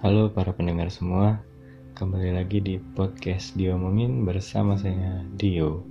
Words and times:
Halo 0.00 0.32
para 0.32 0.56
pendengar 0.56 0.88
semua, 0.88 1.44
kembali 1.92 2.32
lagi 2.32 2.64
di 2.64 2.80
podcast 2.80 3.52
Diomongin 3.52 4.24
bersama 4.24 4.72
saya 4.80 5.20
Dio. 5.36 5.84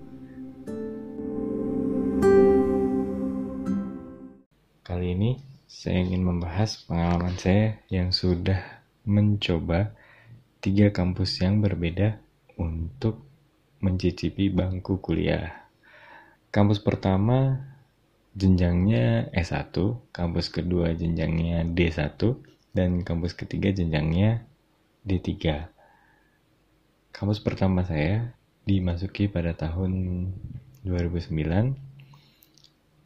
Kali 4.82 5.14
ini 5.14 5.38
saya 5.70 6.02
ingin 6.02 6.26
membahas 6.26 6.90
pengalaman 6.90 7.38
saya 7.38 7.86
yang 7.94 8.10
sudah 8.10 8.82
mencoba 9.06 9.94
tiga 10.58 10.90
kampus 10.90 11.46
yang 11.46 11.62
berbeda 11.62 12.18
untuk 12.58 13.22
mencicipi 13.78 14.50
bangku 14.50 14.98
kuliah. 15.06 15.70
Kampus 16.50 16.82
pertama 16.82 17.62
jenjangnya 18.34 19.30
S1, 19.38 19.70
kampus 20.10 20.50
kedua 20.50 20.98
jenjangnya 20.98 21.62
D1, 21.62 22.50
dan 22.74 23.02
kampus 23.02 23.34
ketiga 23.34 23.74
jenjangnya 23.74 24.46
D3. 25.06 25.66
Kampus 27.10 27.42
pertama 27.42 27.82
saya 27.84 28.36
dimasuki 28.70 29.26
pada 29.26 29.58
tahun 29.58 29.92
2009 30.86 31.90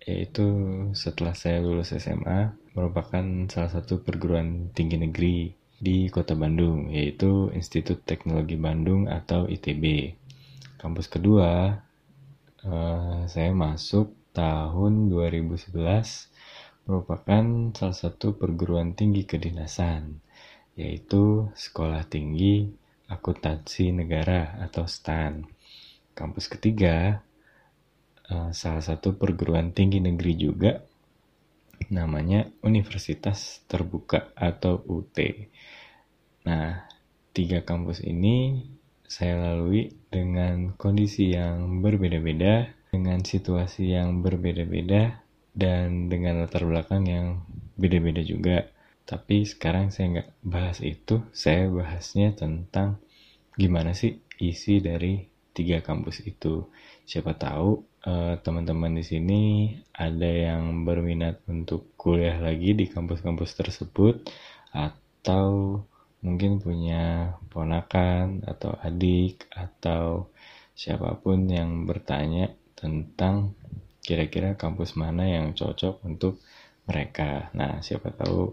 yaitu 0.03 0.48
setelah 0.91 1.31
saya 1.31 1.63
lulus 1.63 1.95
SMA 1.95 2.52
merupakan 2.76 3.23
salah 3.48 3.72
satu 3.72 4.03
perguruan 4.03 4.67
tinggi 4.76 4.99
negeri 4.99 5.55
di 5.80 6.11
Kota 6.11 6.36
Bandung 6.36 6.91
yaitu 6.91 7.48
Institut 7.55 8.03
Teknologi 8.03 8.59
Bandung 8.59 9.08
atau 9.08 9.48
ITB. 9.48 10.11
Kampus 10.75 11.08
kedua 11.08 11.80
uh, 12.67 13.23
saya 13.31 13.55
masuk 13.55 14.11
tahun 14.36 15.08
2011 15.08 16.33
merupakan 16.84 17.72
salah 17.72 17.96
satu 17.96 18.36
perguruan 18.36 18.92
tinggi 18.92 19.23
kedinasan, 19.23 20.20
yaitu 20.76 21.48
Sekolah 21.56 22.03
Tinggi 22.08 22.67
Akuntansi 23.08 23.95
Negara 23.95 24.59
atau 24.59 24.84
STAN. 24.84 25.48
Kampus 26.12 26.52
ketiga, 26.52 27.23
eh, 28.28 28.50
salah 28.52 28.84
satu 28.84 29.16
perguruan 29.16 29.72
tinggi 29.72 30.03
negeri 30.03 30.34
juga, 30.36 30.72
namanya 31.90 32.48
Universitas 32.64 33.64
Terbuka 33.66 34.36
atau 34.36 34.84
UT. 34.88 35.18
Nah, 36.44 36.84
tiga 37.31 37.64
kampus 37.64 38.03
ini 38.03 38.59
saya 39.08 39.40
lalui 39.40 39.94
dengan 40.12 40.75
kondisi 40.75 41.31
yang 41.31 41.80
berbeda-beda, 41.80 42.68
dengan 42.92 43.23
situasi 43.23 43.95
yang 43.95 44.22
berbeda-beda, 44.22 45.22
dan 45.54 46.09
dengan 46.09 46.42
latar 46.42 46.66
belakang 46.66 47.06
yang 47.06 47.46
beda-beda 47.78 48.22
juga. 48.26 48.70
Tapi 49.04 49.46
sekarang 49.46 49.94
saya 49.94 50.20
nggak 50.20 50.30
bahas 50.46 50.80
itu, 50.82 51.22
saya 51.36 51.70
bahasnya 51.70 52.34
tentang 52.34 52.98
gimana 53.54 53.94
sih 53.94 54.20
isi 54.42 54.81
dari 54.81 55.22
tiga 55.54 55.86
kampus 55.86 56.26
itu. 56.26 56.66
Siapa 57.06 57.38
tahu 57.38 57.84
uh, 58.09 58.36
teman-teman 58.42 58.98
di 58.98 59.06
sini 59.06 59.42
ada 59.94 60.28
yang 60.28 60.84
berminat 60.84 61.46
untuk 61.46 61.94
kuliah 62.00 62.42
lagi 62.42 62.74
di 62.74 62.90
kampus-kampus 62.90 63.54
tersebut 63.54 64.26
atau 64.74 65.80
mungkin 66.24 66.64
punya 66.64 67.36
ponakan 67.52 68.48
atau 68.48 68.74
adik 68.81 69.46
atau 69.52 70.31
siapa 70.74 71.20
pun 71.20 71.46
yang 71.46 71.86
bertanya 71.86 72.56
tentang 72.74 73.54
kira-kira 74.04 74.59
kampus 74.59 75.00
mana 75.00 75.23
yang 75.23 75.56
cocok 75.56 76.04
untuk 76.04 76.44
mereka. 76.84 77.50
Nah, 77.56 77.80
siapa 77.80 78.12
tahu 78.12 78.52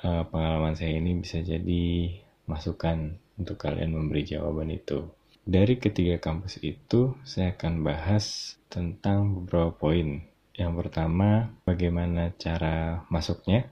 uh, 0.00 0.24
pengalaman 0.32 0.72
saya 0.72 0.96
ini 0.96 1.20
bisa 1.20 1.44
jadi 1.44 2.16
masukan 2.48 3.20
untuk 3.36 3.60
kalian 3.60 3.92
memberi 3.92 4.24
jawaban 4.24 4.72
itu. 4.72 5.04
Dari 5.44 5.76
ketiga 5.76 6.20
kampus 6.20 6.60
itu, 6.64 7.16
saya 7.24 7.56
akan 7.56 7.84
bahas 7.84 8.56
tentang 8.72 9.44
beberapa 9.44 9.72
poin. 9.72 10.24
Yang 10.56 10.72
pertama, 10.84 11.48
bagaimana 11.64 12.32
cara 12.36 13.04
masuknya. 13.08 13.68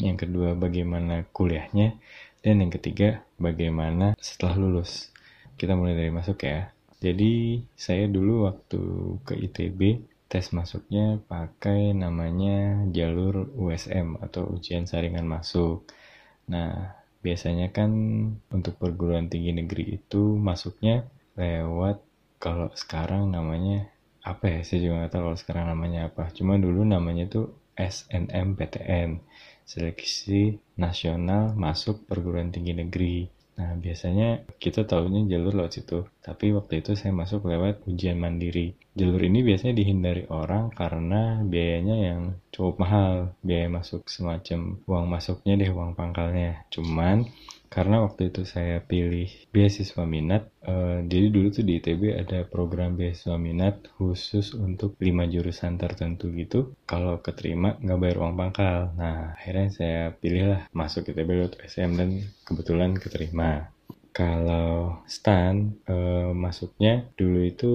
Yang 0.00 0.28
kedua, 0.28 0.56
bagaimana 0.56 1.28
kuliahnya. 1.32 1.96
Dan 2.40 2.64
yang 2.64 2.72
ketiga, 2.72 3.20
bagaimana 3.36 4.16
setelah 4.16 4.56
lulus. 4.56 5.12
Kita 5.60 5.76
mulai 5.76 5.92
dari 5.92 6.08
masuk 6.08 6.40
ya. 6.40 6.72
Jadi 7.00 7.64
saya 7.76 8.08
dulu 8.08 8.48
waktu 8.48 8.80
ke 9.24 9.32
ITB 9.36 10.09
tes 10.30 10.54
masuknya 10.54 11.18
pakai 11.26 11.90
namanya 11.90 12.86
jalur 12.94 13.50
USM 13.58 14.22
atau 14.22 14.46
ujian 14.54 14.86
saringan 14.86 15.26
masuk. 15.26 15.90
Nah, 16.46 16.94
biasanya 17.18 17.74
kan 17.74 17.90
untuk 18.54 18.78
perguruan 18.78 19.26
tinggi 19.26 19.50
negeri 19.50 19.98
itu 19.98 20.38
masuknya 20.38 21.10
lewat 21.34 21.98
kalau 22.38 22.70
sekarang 22.78 23.34
namanya 23.34 23.90
apa 24.22 24.46
ya? 24.46 24.60
Saya 24.62 24.78
juga 24.86 24.94
nggak 25.02 25.12
tahu 25.18 25.22
kalau 25.26 25.38
sekarang 25.42 25.66
namanya 25.66 26.00
apa. 26.14 26.30
Cuma 26.30 26.54
dulu 26.62 26.86
namanya 26.86 27.26
tuh 27.26 27.50
SNMPTN 27.74 29.18
seleksi 29.66 30.62
nasional 30.78 31.58
masuk 31.58 32.06
perguruan 32.06 32.54
tinggi 32.54 32.74
negeri 32.78 33.39
Nah, 33.60 33.76
biasanya 33.76 34.48
kita 34.56 34.88
tahunya 34.88 35.28
jalur 35.28 35.52
lewat 35.52 35.72
situ. 35.76 36.08
Tapi 36.24 36.56
waktu 36.56 36.80
itu 36.80 36.96
saya 36.96 37.12
masuk 37.12 37.44
lewat 37.44 37.84
ujian 37.84 38.16
mandiri. 38.16 38.72
Jalur 38.96 39.20
ini 39.20 39.44
biasanya 39.44 39.76
dihindari 39.76 40.24
orang 40.32 40.72
karena 40.72 41.44
biayanya 41.44 41.96
yang 42.00 42.20
cukup 42.56 42.80
mahal. 42.80 43.36
Biaya 43.44 43.68
masuk 43.68 44.08
semacam 44.08 44.80
uang 44.88 45.06
masuknya 45.12 45.60
deh, 45.60 45.68
uang 45.68 45.92
pangkalnya. 45.92 46.64
Cuman 46.72 47.28
karena 47.70 48.02
waktu 48.02 48.34
itu 48.34 48.42
saya 48.42 48.82
pilih 48.82 49.30
beasiswa 49.54 50.02
minat 50.02 50.50
uh, 50.66 51.06
jadi 51.06 51.30
dulu 51.30 51.54
tuh 51.54 51.62
di 51.62 51.78
ITB 51.78 52.18
ada 52.18 52.42
program 52.42 52.98
beasiswa 52.98 53.38
minat 53.38 53.86
khusus 53.94 54.58
untuk 54.58 54.98
lima 54.98 55.30
jurusan 55.30 55.78
tertentu 55.78 56.34
gitu. 56.34 56.74
Kalau 56.82 57.22
keterima 57.22 57.78
nggak 57.78 58.00
bayar 58.02 58.16
uang 58.26 58.34
pangkal. 58.34 58.90
Nah 58.98 59.38
akhirnya 59.38 59.70
saya 59.70 60.02
pilih 60.10 60.50
lah 60.50 60.62
masuk 60.74 61.14
ITB 61.14 61.30
lewat 61.30 61.62
SM 61.62 61.94
dan 61.94 62.10
kebetulan 62.42 62.98
keterima. 62.98 63.70
Kalau 64.10 65.06
STAN 65.06 65.78
uh, 65.86 66.34
masuknya 66.34 67.06
dulu 67.14 67.46
itu 67.46 67.74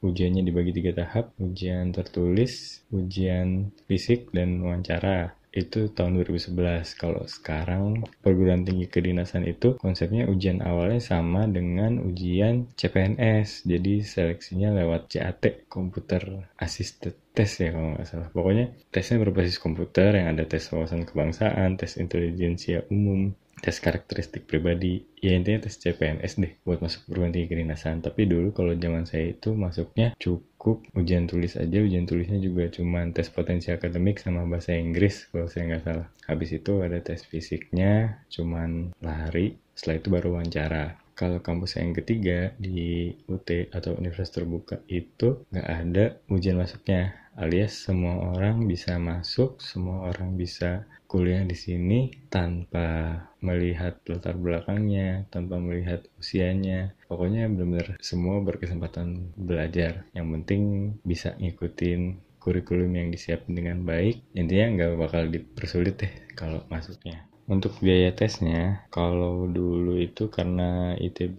ujiannya 0.00 0.40
dibagi 0.40 0.72
tiga 0.72 0.96
tahap 1.04 1.36
ujian 1.36 1.92
tertulis 1.92 2.80
ujian 2.88 3.68
fisik 3.84 4.32
dan 4.32 4.64
wawancara 4.64 5.36
itu 5.54 5.86
tahun 5.94 6.18
2011. 6.18 6.98
Kalau 6.98 7.22
sekarang 7.30 8.02
perguruan 8.18 8.66
tinggi 8.66 8.90
kedinasan 8.90 9.46
itu 9.46 9.78
konsepnya 9.78 10.26
ujian 10.26 10.58
awalnya 10.60 10.98
sama 10.98 11.46
dengan 11.46 12.02
ujian 12.02 12.74
CPNS. 12.74 13.62
Jadi 13.62 14.02
seleksinya 14.02 14.74
lewat 14.74 15.14
CAT, 15.14 15.70
Computer 15.70 16.50
Assisted 16.58 17.14
Test 17.34 17.62
ya 17.62 17.70
kalau 17.74 17.94
nggak 17.94 18.06
salah. 18.06 18.28
Pokoknya 18.30 18.70
tesnya 18.94 19.18
berbasis 19.22 19.58
komputer 19.58 20.14
yang 20.14 20.38
ada 20.38 20.46
tes 20.46 20.70
wawasan 20.70 21.02
kebangsaan, 21.02 21.74
tes 21.74 21.98
intelijensia 21.98 22.86
umum, 22.94 23.34
tes 23.64 23.80
karakteristik 23.80 24.44
pribadi. 24.44 25.00
Ya 25.24 25.32
intinya 25.32 25.64
tes 25.64 25.80
CPNS 25.80 26.36
deh 26.36 26.52
buat 26.68 26.84
masuk 26.84 27.08
perguruan 27.08 27.32
tinggi 27.32 27.48
kedinasan. 27.48 28.04
Tapi 28.04 28.28
dulu 28.28 28.52
kalau 28.52 28.76
zaman 28.76 29.08
saya 29.08 29.32
itu 29.32 29.56
masuknya 29.56 30.12
cukup 30.20 30.84
ujian 30.92 31.24
tulis 31.24 31.56
aja. 31.56 31.78
Ujian 31.80 32.04
tulisnya 32.04 32.36
juga 32.44 32.68
cuma 32.68 33.08
tes 33.08 33.32
potensi 33.32 33.72
akademik 33.72 34.20
sama 34.20 34.44
bahasa 34.44 34.76
Inggris 34.76 35.32
kalau 35.32 35.48
saya 35.48 35.72
nggak 35.72 35.84
salah. 35.88 36.06
Habis 36.28 36.60
itu 36.60 36.84
ada 36.84 37.00
tes 37.00 37.24
fisiknya 37.24 38.20
cuman 38.28 38.92
lari. 39.00 39.56
Setelah 39.72 39.96
itu 39.96 40.08
baru 40.12 40.28
wawancara. 40.36 41.00
Kalau 41.14 41.38
kampus 41.40 41.78
yang 41.78 41.94
ketiga 41.94 42.52
di 42.58 43.14
UT 43.30 43.46
atau 43.70 43.94
Universitas 43.96 44.34
Terbuka 44.34 44.82
itu 44.90 45.46
nggak 45.54 45.68
ada 45.70 46.04
ujian 46.26 46.58
masuknya 46.58 47.23
alias 47.34 47.74
semua 47.86 48.34
orang 48.34 48.66
bisa 48.66 48.98
masuk 48.98 49.58
semua 49.58 50.10
orang 50.10 50.38
bisa 50.38 50.86
kuliah 51.14 51.46
di 51.46 51.54
sini 51.54 52.10
tanpa 52.26 53.14
melihat 53.38 54.02
latar 54.10 54.34
belakangnya, 54.34 55.30
tanpa 55.30 55.62
melihat 55.62 56.02
usianya. 56.18 56.90
Pokoknya 57.06 57.46
benar-benar 57.46 58.02
semua 58.02 58.42
berkesempatan 58.42 59.30
belajar. 59.38 60.10
Yang 60.10 60.26
penting 60.34 60.62
bisa 61.06 61.38
ngikutin 61.38 62.18
kurikulum 62.42 62.90
yang 62.98 63.08
disiapkan 63.14 63.54
dengan 63.54 63.86
baik. 63.86 64.26
Intinya 64.34 64.66
nggak 64.74 64.92
bakal 64.98 65.22
dipersulit 65.30 66.02
deh 66.02 66.12
kalau 66.34 66.66
masuknya. 66.66 67.30
Untuk 67.44 67.76
biaya 67.84 68.08
tesnya, 68.16 68.88
kalau 68.88 69.44
dulu 69.44 70.00
itu 70.00 70.32
karena 70.32 70.96
ITB 70.96 71.38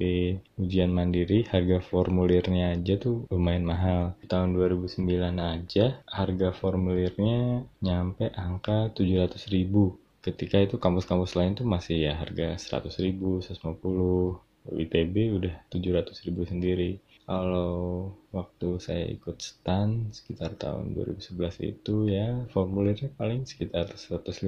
ujian 0.61 0.93
mandiri, 0.93 1.49
harga 1.49 1.81
formulirnya 1.81 2.77
aja 2.77 2.93
tuh 3.01 3.25
lumayan 3.33 3.65
mahal. 3.65 4.13
Tahun 4.29 4.53
2009 4.53 5.01
aja, 5.41 6.05
harga 6.05 6.53
formulirnya 6.53 7.65
nyampe 7.81 8.29
angka 8.37 8.93
700 8.93 9.49
ribu. 9.49 9.97
Ketika 10.21 10.61
itu 10.61 10.77
kampus-kampus 10.77 11.33
lain 11.33 11.57
tuh 11.57 11.65
masih 11.65 12.05
ya 12.05 12.13
harga 12.21 12.53
100 12.53 13.01
ribu, 13.01 13.41
150. 13.41 14.37
ITB 14.65 15.15
udah 15.37 15.53
700 15.69 16.25
ribu 16.25 16.41
sendiri 16.45 16.97
kalau 17.25 18.13
waktu 18.29 18.77
saya 18.77 19.05
ikut 19.09 19.41
stand 19.41 20.13
sekitar 20.13 20.53
tahun 20.61 20.93
2011 20.93 21.73
itu 21.73 21.95
ya 22.09 22.45
formulirnya 22.53 23.09
paling 23.17 23.49
sekitar 23.49 23.89
150 23.89 24.45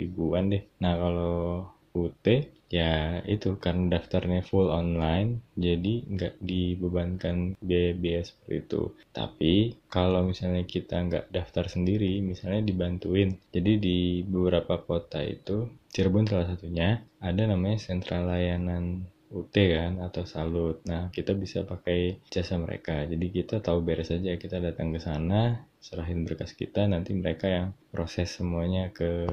ribuan 0.00 0.48
deh. 0.48 0.64
Nah 0.80 0.94
kalau 0.96 1.68
UT 1.92 2.24
ya 2.72 3.20
itu 3.28 3.60
karena 3.60 4.00
daftarnya 4.00 4.40
full 4.40 4.72
online 4.72 5.44
jadi 5.60 6.08
nggak 6.08 6.40
dibebankan 6.40 7.60
biaya-biaya 7.60 8.24
seperti 8.24 8.54
itu. 8.64 8.82
Tapi 9.12 9.76
kalau 9.92 10.24
misalnya 10.24 10.64
kita 10.64 10.96
nggak 11.04 11.28
daftar 11.28 11.68
sendiri 11.68 12.24
misalnya 12.24 12.64
dibantuin. 12.64 13.36
Jadi 13.52 13.72
di 13.76 13.98
beberapa 14.24 14.80
kota 14.80 15.20
itu 15.20 15.68
Cirebon 15.92 16.24
salah 16.24 16.48
satunya 16.48 17.04
ada 17.20 17.44
namanya 17.44 17.76
sentral 17.76 18.24
layanan 18.24 19.04
UT 19.32 19.52
kan 19.52 19.98
atau 20.04 20.28
salut. 20.28 20.84
Nah, 20.84 21.08
kita 21.08 21.32
bisa 21.32 21.64
pakai 21.64 22.20
jasa 22.28 22.60
mereka. 22.60 23.08
Jadi 23.08 23.26
kita 23.32 23.64
tahu 23.64 23.80
beres 23.80 24.12
aja 24.12 24.36
kita 24.36 24.60
datang 24.60 24.92
ke 24.92 25.00
sana, 25.00 25.64
serahin 25.80 26.28
berkas 26.28 26.52
kita, 26.52 26.84
nanti 26.84 27.16
mereka 27.16 27.48
yang 27.48 27.68
proses 27.90 28.36
semuanya 28.36 28.92
ke 28.92 29.26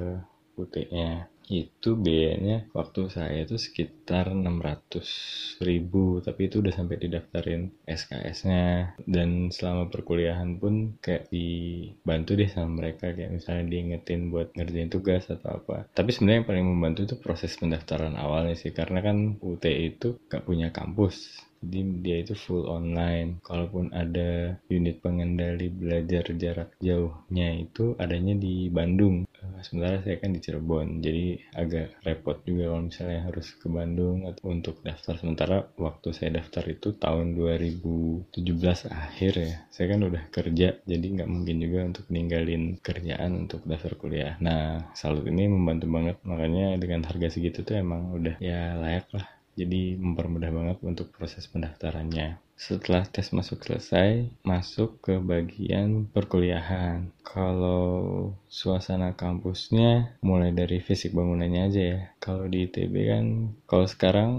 UT-nya 0.60 1.32
itu 1.50 1.98
biayanya 1.98 2.70
waktu 2.78 3.10
saya 3.10 3.42
itu 3.42 3.58
sekitar 3.58 4.30
600 4.38 5.66
ribu 5.66 6.22
tapi 6.22 6.46
itu 6.46 6.62
udah 6.62 6.70
sampai 6.70 7.02
didaftarin 7.02 7.74
SKS-nya 7.90 8.94
dan 9.10 9.50
selama 9.50 9.90
perkuliahan 9.90 10.62
pun 10.62 11.02
kayak 11.02 11.34
dibantu 11.34 12.38
deh 12.38 12.50
sama 12.54 12.86
mereka 12.86 13.18
kayak 13.18 13.34
misalnya 13.34 13.66
diingetin 13.66 14.30
buat 14.30 14.54
ngerjain 14.54 14.94
tugas 14.94 15.26
atau 15.34 15.58
apa. 15.58 15.90
Tapi 15.90 16.14
sebenarnya 16.14 16.46
yang 16.46 16.50
paling 16.54 16.66
membantu 16.70 17.00
itu 17.10 17.16
proses 17.18 17.58
pendaftaran 17.58 18.14
awalnya 18.14 18.54
sih 18.54 18.70
karena 18.70 19.02
kan 19.02 19.42
UT 19.42 19.66
itu 19.66 20.22
gak 20.30 20.46
punya 20.46 20.70
kampus 20.70 21.49
jadi 21.60 21.80
dia 22.00 22.18
itu 22.24 22.34
full 22.36 22.66
online. 22.68 23.44
Kalaupun 23.44 23.92
ada 23.92 24.56
unit 24.72 25.04
pengendali 25.04 25.68
belajar 25.68 26.24
jarak 26.36 26.76
jauhnya 26.80 27.60
itu 27.60 27.96
adanya 28.00 28.36
di 28.36 28.72
Bandung. 28.72 29.28
Eh, 29.28 29.64
sementara 29.64 30.00
saya 30.04 30.20
kan 30.20 30.32
di 30.36 30.40
Cirebon 30.44 31.00
jadi 31.04 31.40
agak 31.56 32.04
repot 32.04 32.40
juga 32.44 32.72
kalau 32.72 32.84
misalnya 32.88 33.20
harus 33.28 33.48
ke 33.56 33.68
Bandung 33.68 34.28
atau 34.28 34.44
untuk 34.52 34.80
daftar. 34.84 35.16
Sementara 35.20 35.68
waktu 35.76 36.10
saya 36.16 36.40
daftar 36.40 36.64
itu 36.68 36.96
tahun 36.96 37.36
2017 37.36 38.88
akhir 38.88 39.34
ya. 39.36 39.56
Saya 39.72 39.86
kan 39.96 40.02
udah 40.04 40.24
kerja 40.32 40.68
jadi 40.84 41.06
nggak 41.20 41.30
mungkin 41.30 41.58
juga 41.60 41.80
untuk 41.88 42.06
ninggalin 42.12 42.80
kerjaan 42.80 43.48
untuk 43.48 43.64
daftar 43.68 43.96
kuliah. 44.00 44.36
Nah 44.44 44.92
salut 44.96 45.28
ini 45.28 45.48
membantu 45.48 45.88
banget. 45.92 46.18
Makanya 46.24 46.76
dengan 46.80 47.04
harga 47.08 47.32
segitu 47.32 47.64
tuh 47.64 47.80
emang 47.80 48.16
udah 48.16 48.36
ya 48.40 48.76
layak 48.80 49.08
lah 49.16 49.39
jadi 49.60 50.00
mempermudah 50.00 50.52
banget 50.56 50.78
untuk 50.88 51.12
proses 51.12 51.44
pendaftarannya. 51.52 52.40
Setelah 52.60 53.08
tes 53.08 53.32
masuk 53.32 53.64
selesai, 53.64 54.28
masuk 54.44 55.00
ke 55.00 55.16
bagian 55.16 56.12
perkuliahan. 56.12 57.08
Kalau 57.24 58.36
suasana 58.52 59.16
kampusnya 59.16 60.20
mulai 60.20 60.52
dari 60.52 60.84
fisik 60.84 61.16
bangunannya 61.16 61.62
aja 61.72 61.82
ya. 61.96 62.02
Kalau 62.20 62.52
di 62.52 62.68
ITB 62.68 62.96
kan, 63.08 63.26
kalau 63.64 63.88
sekarang 63.88 64.32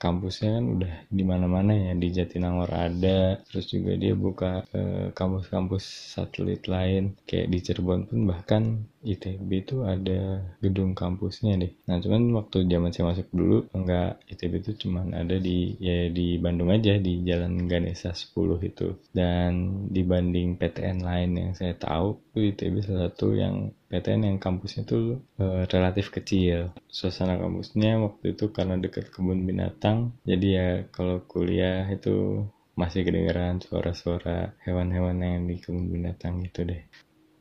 kampusnya 0.00 0.56
kan 0.56 0.64
udah 0.72 0.92
di 1.12 1.24
mana-mana 1.28 1.76
ya. 1.76 1.92
Di 1.92 2.08
Jatinangor 2.16 2.72
ada, 2.72 3.44
terus 3.44 3.68
juga 3.68 3.92
dia 4.00 4.16
buka 4.16 4.64
kampus 5.12 5.36
kampus-kampus 5.46 5.84
satelit 6.16 6.64
lain. 6.66 7.12
Kayak 7.28 7.46
di 7.52 7.58
Cirebon 7.60 8.08
pun 8.08 8.20
bahkan 8.24 8.88
ITB 9.06 9.50
itu 9.62 9.86
ada 9.86 10.42
gedung 10.58 10.98
kampusnya 10.98 11.54
deh. 11.54 11.72
Nah 11.86 12.02
cuman 12.02 12.34
waktu 12.34 12.66
zaman 12.66 12.90
saya 12.90 13.14
masuk 13.14 13.28
dulu, 13.30 13.58
enggak 13.70 14.18
ITB 14.26 14.52
itu 14.66 14.72
cuman 14.86 15.14
ada 15.14 15.38
di 15.38 15.78
ya 15.78 16.10
di 16.10 16.36
Bandung 16.42 16.74
aja 16.74 16.98
di 16.98 17.22
Jalan 17.22 17.70
Ganesha 17.70 18.10
10 18.10 18.58
itu. 18.66 18.98
Dan 19.14 19.86
dibanding 19.94 20.58
PTN 20.58 21.06
lain 21.06 21.30
yang 21.38 21.52
saya 21.54 21.78
tahu, 21.78 22.18
itu 22.34 22.52
ITB 22.52 22.74
salah 22.82 23.08
satu 23.08 23.38
yang 23.38 23.70
PTN 23.86 24.34
yang 24.34 24.38
kampusnya 24.42 24.82
tuh 24.82 25.22
e, 25.38 25.64
relatif 25.70 26.10
kecil. 26.10 26.74
Suasana 26.90 27.38
kampusnya 27.38 28.02
waktu 28.02 28.34
itu 28.34 28.50
karena 28.50 28.74
dekat 28.76 29.14
kebun 29.14 29.46
binatang, 29.46 30.18
jadi 30.26 30.46
ya 30.50 30.68
kalau 30.90 31.22
kuliah 31.24 31.86
itu 31.86 32.44
masih 32.76 33.08
kedengaran 33.08 33.56
suara-suara 33.64 34.52
hewan-hewan 34.68 35.16
yang 35.24 35.48
di 35.48 35.56
kebun 35.56 35.88
binatang 35.88 36.44
gitu 36.44 36.68
deh. 36.68 36.84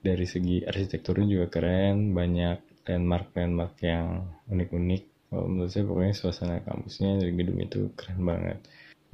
Dari 0.06 0.26
segi 0.30 0.62
arsitekturnya 0.62 1.26
juga 1.26 1.48
keren, 1.50 2.14
banyak 2.14 2.86
landmark-landmark 2.86 3.74
yang 3.82 4.30
unik-unik. 4.54 5.34
Kalau 5.34 5.50
menurut 5.50 5.72
saya 5.74 5.90
pokoknya 5.90 6.14
suasana 6.14 6.62
kampusnya 6.62 7.18
dari 7.18 7.34
gedung 7.34 7.58
itu 7.58 7.90
keren 7.98 8.22
banget. 8.22 8.62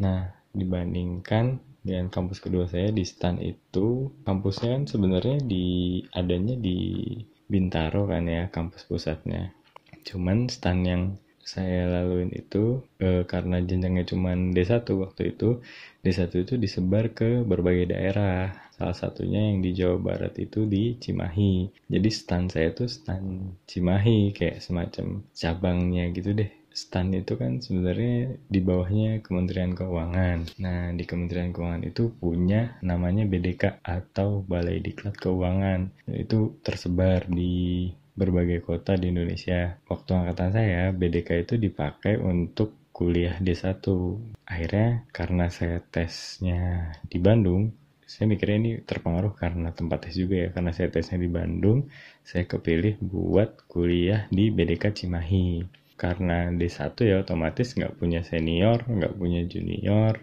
Nah, 0.03 0.27
dibandingkan 0.51 1.63
dengan 1.81 2.13
kampus 2.13 2.43
kedua 2.43 2.69
saya 2.69 2.93
di 2.93 3.01
STAN 3.01 3.41
itu 3.41 4.11
kampusnya 4.21 4.77
kan 4.77 4.83
sebenarnya 4.85 5.41
di 5.41 5.97
adanya 6.13 6.53
di 6.53 7.09
Bintaro 7.49 8.05
kan 8.05 8.29
ya 8.29 8.47
kampus 8.53 8.85
pusatnya 8.85 9.49
cuman 10.05 10.45
STAN 10.45 10.77
yang 10.85 11.03
saya 11.51 11.83
laluin 11.91 12.31
itu 12.31 12.79
e, 13.03 13.27
karena 13.27 13.59
jenjangnya 13.59 14.07
cuma 14.07 14.31
D1 14.31 14.87
waktu 15.03 15.35
itu 15.35 15.59
D1 15.99 16.31
itu 16.31 16.53
disebar 16.55 17.11
ke 17.11 17.43
berbagai 17.43 17.91
daerah 17.91 18.55
salah 18.71 18.95
satunya 18.95 19.51
yang 19.51 19.59
di 19.59 19.75
Jawa 19.75 19.99
Barat 19.99 20.39
itu 20.39 20.63
di 20.63 20.95
Cimahi 20.95 21.67
jadi 21.91 22.09
stand 22.09 22.55
saya 22.55 22.71
itu 22.71 22.87
stand 22.87 23.59
Cimahi 23.67 24.31
kayak 24.31 24.63
semacam 24.63 25.27
cabangnya 25.35 26.07
gitu 26.15 26.31
deh 26.31 26.61
STAN 26.71 27.11
itu 27.11 27.35
kan 27.35 27.59
sebenarnya 27.59 28.39
di 28.47 28.63
bawahnya 28.63 29.19
Kementerian 29.19 29.75
Keuangan. 29.75 30.55
Nah, 30.63 30.95
di 30.95 31.03
Kementerian 31.03 31.51
Keuangan 31.51 31.83
itu 31.83 32.15
punya 32.15 32.79
namanya 32.79 33.27
BDK 33.27 33.83
atau 33.83 34.47
Balai 34.47 34.79
Diklat 34.79 35.19
Keuangan. 35.19 35.91
Itu 36.07 36.63
tersebar 36.63 37.27
di 37.27 37.91
berbagai 38.15 38.63
kota 38.63 38.97
di 38.99 39.09
Indonesia. 39.11 39.79
Waktu 39.87 40.09
angkatan 40.11 40.49
saya, 40.51 40.91
BDK 40.91 41.47
itu 41.47 41.55
dipakai 41.57 42.19
untuk 42.19 42.75
kuliah 42.91 43.39
D1. 43.39 43.81
Akhirnya 44.45 45.07
karena 45.15 45.47
saya 45.47 45.79
tesnya 45.79 46.93
di 47.07 47.17
Bandung, 47.17 47.71
saya 48.11 48.27
mikirnya 48.27 48.57
ini 48.59 48.71
terpengaruh 48.83 49.31
karena 49.39 49.71
tempat 49.71 50.03
tes 50.03 50.19
juga 50.19 50.35
ya 50.35 50.49
karena 50.51 50.75
saya 50.75 50.91
tesnya 50.91 51.15
di 51.15 51.31
Bandung 51.31 51.87
saya 52.27 52.43
kepilih 52.43 52.99
buat 52.99 53.63
kuliah 53.71 54.27
di 54.27 54.51
BDK 54.51 54.91
Cimahi 54.91 55.63
karena 55.95 56.51
D1 56.51 56.91
ya 57.07 57.21
otomatis 57.21 57.77
nggak 57.77 57.95
punya 58.01 58.25
senior, 58.25 58.83
nggak 58.89 59.15
punya 59.15 59.45
junior. 59.45 60.17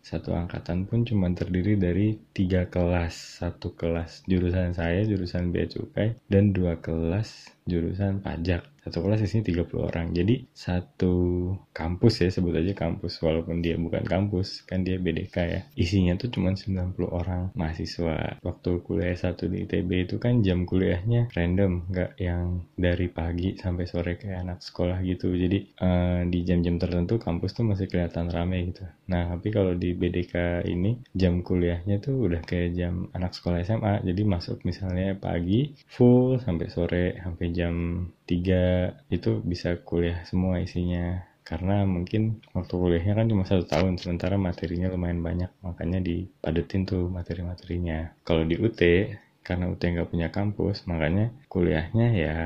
Satu 0.00 0.32
angkatan 0.32 0.88
pun 0.88 1.04
cuma 1.04 1.28
terdiri 1.34 1.76
dari 1.76 2.16
tiga 2.32 2.70
kelas. 2.70 3.42
Satu 3.42 3.74
kelas 3.74 4.24
jurusan 4.24 4.72
saya, 4.72 5.04
jurusan 5.04 5.50
Bea 5.52 5.68
Cukai, 5.68 6.16
dan 6.30 6.54
dua 6.54 6.80
kelas 6.80 7.52
jurusan 7.68 8.24
pajak 8.24 8.64
satu 8.88 9.04
kelas 9.04 9.20
isinya 9.20 9.44
30 9.44 9.88
orang. 9.88 10.06
Jadi 10.16 10.48
satu 10.50 11.14
kampus 11.76 12.24
ya 12.24 12.28
sebut 12.32 12.56
aja 12.56 12.72
kampus 12.72 13.20
walaupun 13.20 13.60
dia 13.60 13.76
bukan 13.76 14.02
kampus 14.02 14.64
kan 14.64 14.82
dia 14.82 14.96
BDK 14.96 15.36
ya. 15.44 15.60
Isinya 15.76 16.16
tuh 16.16 16.32
cuma 16.32 16.56
90 16.56 16.96
orang 17.04 17.52
mahasiswa. 17.52 18.40
Waktu 18.40 18.70
kuliah 18.82 19.14
satu 19.14 19.46
di 19.46 19.68
ITB 19.68 20.08
itu 20.08 20.16
kan 20.16 20.40
jam 20.40 20.64
kuliahnya 20.64 21.28
random 21.36 21.92
nggak 21.92 22.16
yang 22.16 22.64
dari 22.74 23.12
pagi 23.12 23.54
sampai 23.60 23.84
sore 23.84 24.16
kayak 24.16 24.48
anak 24.48 24.58
sekolah 24.64 24.98
gitu. 25.04 25.30
Jadi 25.36 25.76
uh, 25.84 26.24
di 26.24 26.42
jam-jam 26.48 26.80
tertentu 26.80 27.20
kampus 27.20 27.52
tuh 27.52 27.68
masih 27.68 27.86
kelihatan 27.86 28.32
rame 28.32 28.72
gitu. 28.72 28.88
Nah 29.12 29.36
tapi 29.36 29.52
kalau 29.52 29.76
di 29.76 29.92
BDK 29.92 30.64
ini 30.64 30.96
jam 31.12 31.44
kuliahnya 31.44 32.00
tuh 32.00 32.24
udah 32.24 32.40
kayak 32.42 32.72
jam 32.72 33.12
anak 33.12 33.36
sekolah 33.36 33.60
SMA 33.66 34.00
jadi 34.06 34.22
masuk 34.24 34.62
misalnya 34.64 35.18
pagi 35.18 35.74
full 35.90 36.38
sampai 36.38 36.66
sore 36.70 37.06
sampai 37.18 37.46
jam 37.50 37.74
3 38.28 38.77
itu 39.12 39.40
bisa 39.44 39.78
kuliah 39.82 40.22
semua 40.28 40.60
isinya. 40.62 41.24
Karena 41.48 41.88
mungkin 41.88 42.44
waktu 42.52 42.74
kuliahnya 42.76 43.14
kan 43.16 43.26
cuma 43.32 43.48
satu 43.48 43.64
tahun 43.64 43.96
sementara 43.96 44.36
materinya 44.36 44.92
lumayan 44.92 45.24
banyak. 45.24 45.50
Makanya 45.64 46.04
dipadetin 46.04 46.84
tuh 46.84 47.08
materi-materinya. 47.08 48.12
Kalau 48.20 48.44
di 48.44 48.60
UT 48.60 48.80
karena 49.48 49.72
UT 49.72 49.80
nggak 49.80 50.12
punya 50.12 50.28
kampus 50.28 50.84
makanya 50.84 51.32
kuliahnya 51.48 52.06
ya 52.12 52.36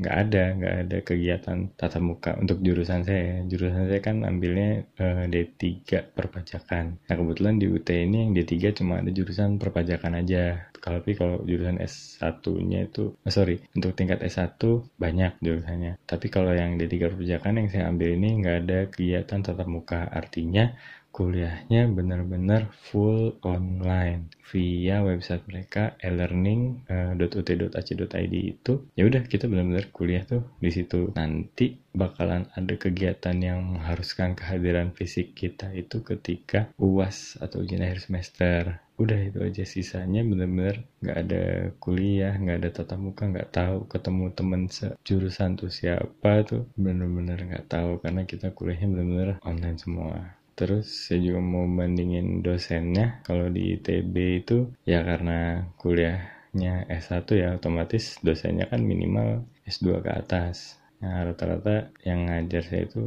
nggak 0.00 0.16
ada 0.16 0.44
nggak 0.56 0.74
ada 0.88 0.98
kegiatan 1.04 1.58
tatap 1.76 2.00
muka 2.00 2.32
untuk 2.40 2.64
jurusan 2.64 3.04
saya. 3.04 3.44
Jurusan 3.44 3.84
saya 3.84 4.00
kan 4.00 4.24
ambilnya 4.24 4.88
uh, 4.96 5.28
eh, 5.28 5.48
D3 5.52 6.16
perpajakan. 6.16 7.04
Nah 7.04 7.14
kebetulan 7.14 7.60
di 7.60 7.68
UT 7.68 7.88
ini 7.92 8.24
yang 8.24 8.32
D3 8.32 8.80
cuma 8.80 9.04
ada 9.04 9.12
jurusan 9.12 9.60
perpajakan 9.60 10.24
aja. 10.24 10.72
Kalau 10.80 11.04
tapi 11.04 11.12
kalau 11.12 11.44
jurusan 11.44 11.76
S1 11.76 12.40
nya 12.64 12.88
itu 12.88 13.12
oh 13.12 13.32
sorry 13.32 13.60
untuk 13.76 13.92
tingkat 13.92 14.24
S1 14.24 14.56
banyak 14.96 15.36
jurusannya. 15.44 16.00
Tapi 16.08 16.26
kalau 16.32 16.56
yang 16.56 16.80
D3 16.80 17.12
perpajakan 17.12 17.60
yang 17.60 17.68
saya 17.68 17.84
ambil 17.92 18.16
ini 18.16 18.40
nggak 18.40 18.56
ada 18.64 18.78
kegiatan 18.88 19.44
tatap 19.44 19.68
muka. 19.68 20.08
Artinya 20.08 20.72
kuliahnya 21.10 21.90
benar-benar 21.90 22.70
full 22.70 23.34
online 23.42 24.30
via 24.50 25.02
website 25.02 25.42
mereka 25.46 25.94
e-learning.ut.ac.id 26.02 28.34
eh, 28.34 28.44
itu. 28.54 28.72
Ya 28.94 29.06
udah 29.06 29.22
kita 29.26 29.48
benar-benar 29.50 29.90
kuliah 29.94 30.24
tuh 30.26 30.42
di 30.58 30.70
situ. 30.70 31.12
Nanti 31.14 31.78
bakalan 31.90 32.46
ada 32.54 32.74
kegiatan 32.78 33.34
yang 33.42 33.74
mengharuskan 33.74 34.38
kehadiran 34.38 34.94
fisik 34.94 35.34
kita 35.34 35.74
itu 35.74 36.06
ketika 36.06 36.70
UAS 36.78 37.34
atau 37.42 37.62
ujian 37.62 37.82
akhir 37.82 38.06
semester. 38.06 38.78
Udah 39.00 39.16
itu 39.16 39.40
aja 39.40 39.64
sisanya 39.64 40.20
bener-bener 40.22 40.84
nggak 41.00 41.16
ada 41.16 41.72
kuliah 41.80 42.36
nggak 42.36 42.58
ada 42.60 42.68
tatap 42.68 43.00
muka 43.00 43.24
nggak 43.26 43.48
tahu 43.48 43.88
ketemu 43.88 44.24
temen 44.36 44.68
jurusan 45.02 45.56
tuh 45.58 45.72
siapa 45.72 46.46
tuh. 46.46 46.70
Bener-bener 46.78 47.38
nggak 47.38 47.66
tahu 47.66 47.98
karena 48.02 48.22
kita 48.28 48.54
kuliahnya 48.54 48.86
bener-bener 48.92 49.30
online 49.42 49.78
semua 49.80 50.39
Terus 50.60 51.08
saya 51.08 51.24
juga 51.24 51.40
mau 51.40 51.64
bandingin 51.64 52.44
dosennya. 52.44 53.24
Kalau 53.24 53.48
di 53.48 53.80
ITB 53.80 54.44
itu 54.44 54.68
ya 54.84 55.00
karena 55.00 55.64
kuliahnya 55.80 56.84
S1 56.84 57.24
ya 57.32 57.56
otomatis 57.56 58.20
dosennya 58.20 58.68
kan 58.68 58.84
minimal 58.84 59.48
S2 59.64 60.04
ke 60.04 60.10
atas. 60.12 60.76
Nah, 61.00 61.24
rata-rata 61.24 61.96
yang 62.04 62.28
ngajar 62.28 62.60
saya 62.60 62.82
itu 62.84 63.00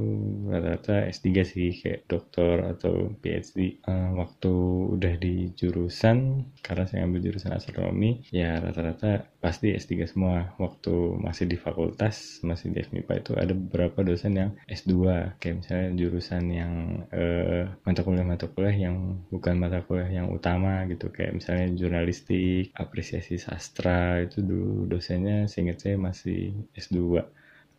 rata-rata 0.49 1.05
S3 1.13 1.45
sih, 1.45 1.69
kayak 1.77 2.09
doktor 2.09 2.65
atau 2.65 3.13
PhD. 3.21 3.77
Uh, 3.85 3.93
eh, 3.93 4.09
waktu 4.17 4.53
udah 4.97 5.13
di 5.21 5.53
jurusan, 5.53 6.49
karena 6.65 6.89
saya 6.89 7.05
ambil 7.05 7.21
jurusan 7.21 7.53
astronomi, 7.53 8.25
ya 8.33 8.57
rata-rata 8.57 9.29
pasti 9.37 9.77
S3 9.77 10.09
semua. 10.09 10.57
Waktu 10.57 11.21
masih 11.21 11.45
di 11.45 11.53
fakultas, 11.53 12.41
masih 12.41 12.73
di 12.73 12.81
FMIPA 12.81 13.13
itu 13.21 13.31
ada 13.37 13.53
beberapa 13.53 14.01
dosen 14.01 14.41
yang 14.41 14.51
S2, 14.65 14.93
kayak 15.37 15.61
misalnya 15.61 15.89
jurusan 15.93 16.43
yang 16.49 16.73
uh, 17.13 17.77
mata 17.85 18.01
kuliah-mata 18.01 18.49
kuliah 18.49 18.89
yang 18.89 19.21
bukan 19.29 19.61
mata 19.61 19.85
kuliah 19.85 20.09
yang 20.09 20.33
utama 20.33 20.81
gitu, 20.89 21.13
kayak 21.13 21.37
misalnya 21.37 21.69
jurnalistik, 21.77 22.73
apresiasi 22.73 23.37
sastra, 23.37 24.17
itu 24.25 24.41
dulu 24.41 24.89
dosennya 24.89 25.45
seingat 25.45 25.77
saya 25.77 26.01
masih 26.01 26.57
S2 26.73 27.21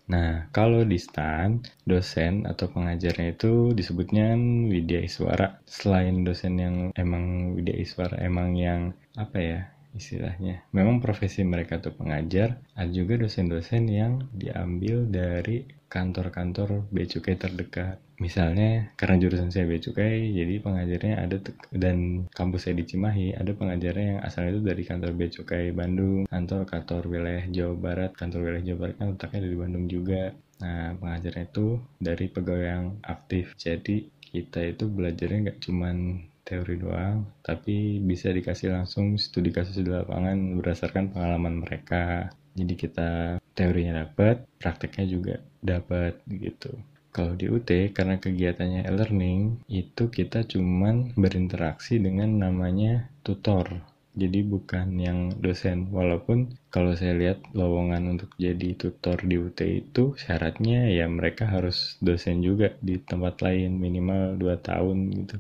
Nah, 0.05 0.53
kalau 0.53 0.85
di 0.85 1.01
STAN, 1.01 1.65
dosen 1.89 2.45
atau 2.45 2.69
pengajarnya 2.69 3.33
itu 3.41 3.73
disebutnya 3.73 4.37
Widya 4.69 5.01
Iswara. 5.01 5.65
Selain 5.65 6.21
dosen 6.21 6.61
yang 6.61 6.77
emang 6.93 7.57
Widya 7.57 7.73
Iswara 7.81 8.21
emang 8.21 8.53
yang 8.53 8.93
apa 9.17 9.39
ya 9.41 9.61
istilahnya. 9.95 10.67
Memang 10.75 10.99
profesi 10.99 11.47
mereka 11.47 11.79
tuh 11.79 11.95
pengajar, 11.95 12.59
ada 12.75 12.91
juga 12.91 13.17
dosen-dosen 13.17 13.87
yang 13.89 14.27
diambil 14.35 15.07
dari 15.07 15.65
kantor-kantor 15.95 16.91
becukai 16.91 17.39
terdekat. 17.39 18.03
Misalnya 18.19 18.95
karena 18.99 19.19
jurusan 19.19 19.51
saya 19.51 19.67
becukai, 19.67 20.35
jadi 20.35 20.59
pengajarnya 20.63 21.15
ada 21.23 21.37
dan 21.75 22.27
kampus 22.31 22.67
saya 22.67 22.79
di 22.79 22.87
Cimahi 22.87 23.35
ada 23.35 23.51
pengajarnya 23.55 24.07
yang 24.19 24.21
asalnya 24.23 24.59
itu 24.59 24.63
dari 24.63 24.83
kantor 24.87 25.11
becukai 25.15 25.71
Bandung, 25.71 26.27
kantor 26.31 26.63
kantor 26.67 27.03
wilayah 27.11 27.47
Jawa 27.51 27.75
Barat, 27.75 28.11
kantor 28.15 28.41
wilayah 28.51 28.65
Jawa 28.71 28.79
Barat 28.87 28.95
kan 28.99 29.07
letaknya 29.15 29.41
di 29.47 29.59
Bandung 29.59 29.87
juga. 29.87 30.23
Nah, 30.63 30.95
pengajarnya 30.99 31.45
itu 31.51 31.67
dari 31.99 32.27
pegawai 32.31 32.67
yang 32.67 32.87
aktif. 33.03 33.55
Jadi 33.59 34.07
kita 34.35 34.67
itu 34.67 34.91
belajarnya 34.91 35.39
nggak 35.51 35.61
cuman 35.63 35.97
teori 36.45 36.77
doang, 36.77 37.25
tapi 37.41 37.99
bisa 38.05 38.29
dikasih 38.29 38.71
langsung 38.77 39.17
studi 39.17 39.51
kasus 39.51 39.81
di 39.81 39.89
lapangan 39.89 40.61
berdasarkan 40.61 41.11
pengalaman 41.11 41.65
mereka. 41.65 42.29
Jadi 42.55 42.75
kita 42.79 43.11
teorinya 43.57 44.07
dapat, 44.07 44.47
prakteknya 44.61 45.05
juga 45.09 45.35
dapat 45.59 46.21
gitu. 46.29 46.71
Kalau 47.15 47.35
di 47.39 47.47
UT 47.47 47.71
karena 47.95 48.19
kegiatannya 48.19 48.87
e-learning 48.91 49.63
itu 49.71 50.11
kita 50.11 50.45
cuman 50.45 51.15
berinteraksi 51.15 51.99
dengan 52.03 52.43
namanya 52.43 53.07
tutor. 53.23 53.71
Jadi 54.15 54.47
bukan 54.47 54.95
yang 54.99 55.19
dosen. 55.43 55.91
Walaupun 55.91 56.55
kalau 56.71 56.95
saya 56.95 57.15
lihat 57.19 57.43
lowongan 57.51 58.15
untuk 58.15 58.31
jadi 58.39 58.79
tutor 58.79 59.19
di 59.27 59.39
UT 59.39 59.59
itu 59.63 60.15
syaratnya 60.15 60.87
ya 60.91 61.07
mereka 61.11 61.51
harus 61.51 61.99
dosen 61.99 62.43
juga 62.43 62.75
di 62.79 62.99
tempat 62.99 63.43
lain 63.43 63.75
minimal 63.79 64.39
2 64.39 64.55
tahun 64.63 64.99
gitu 65.15 65.39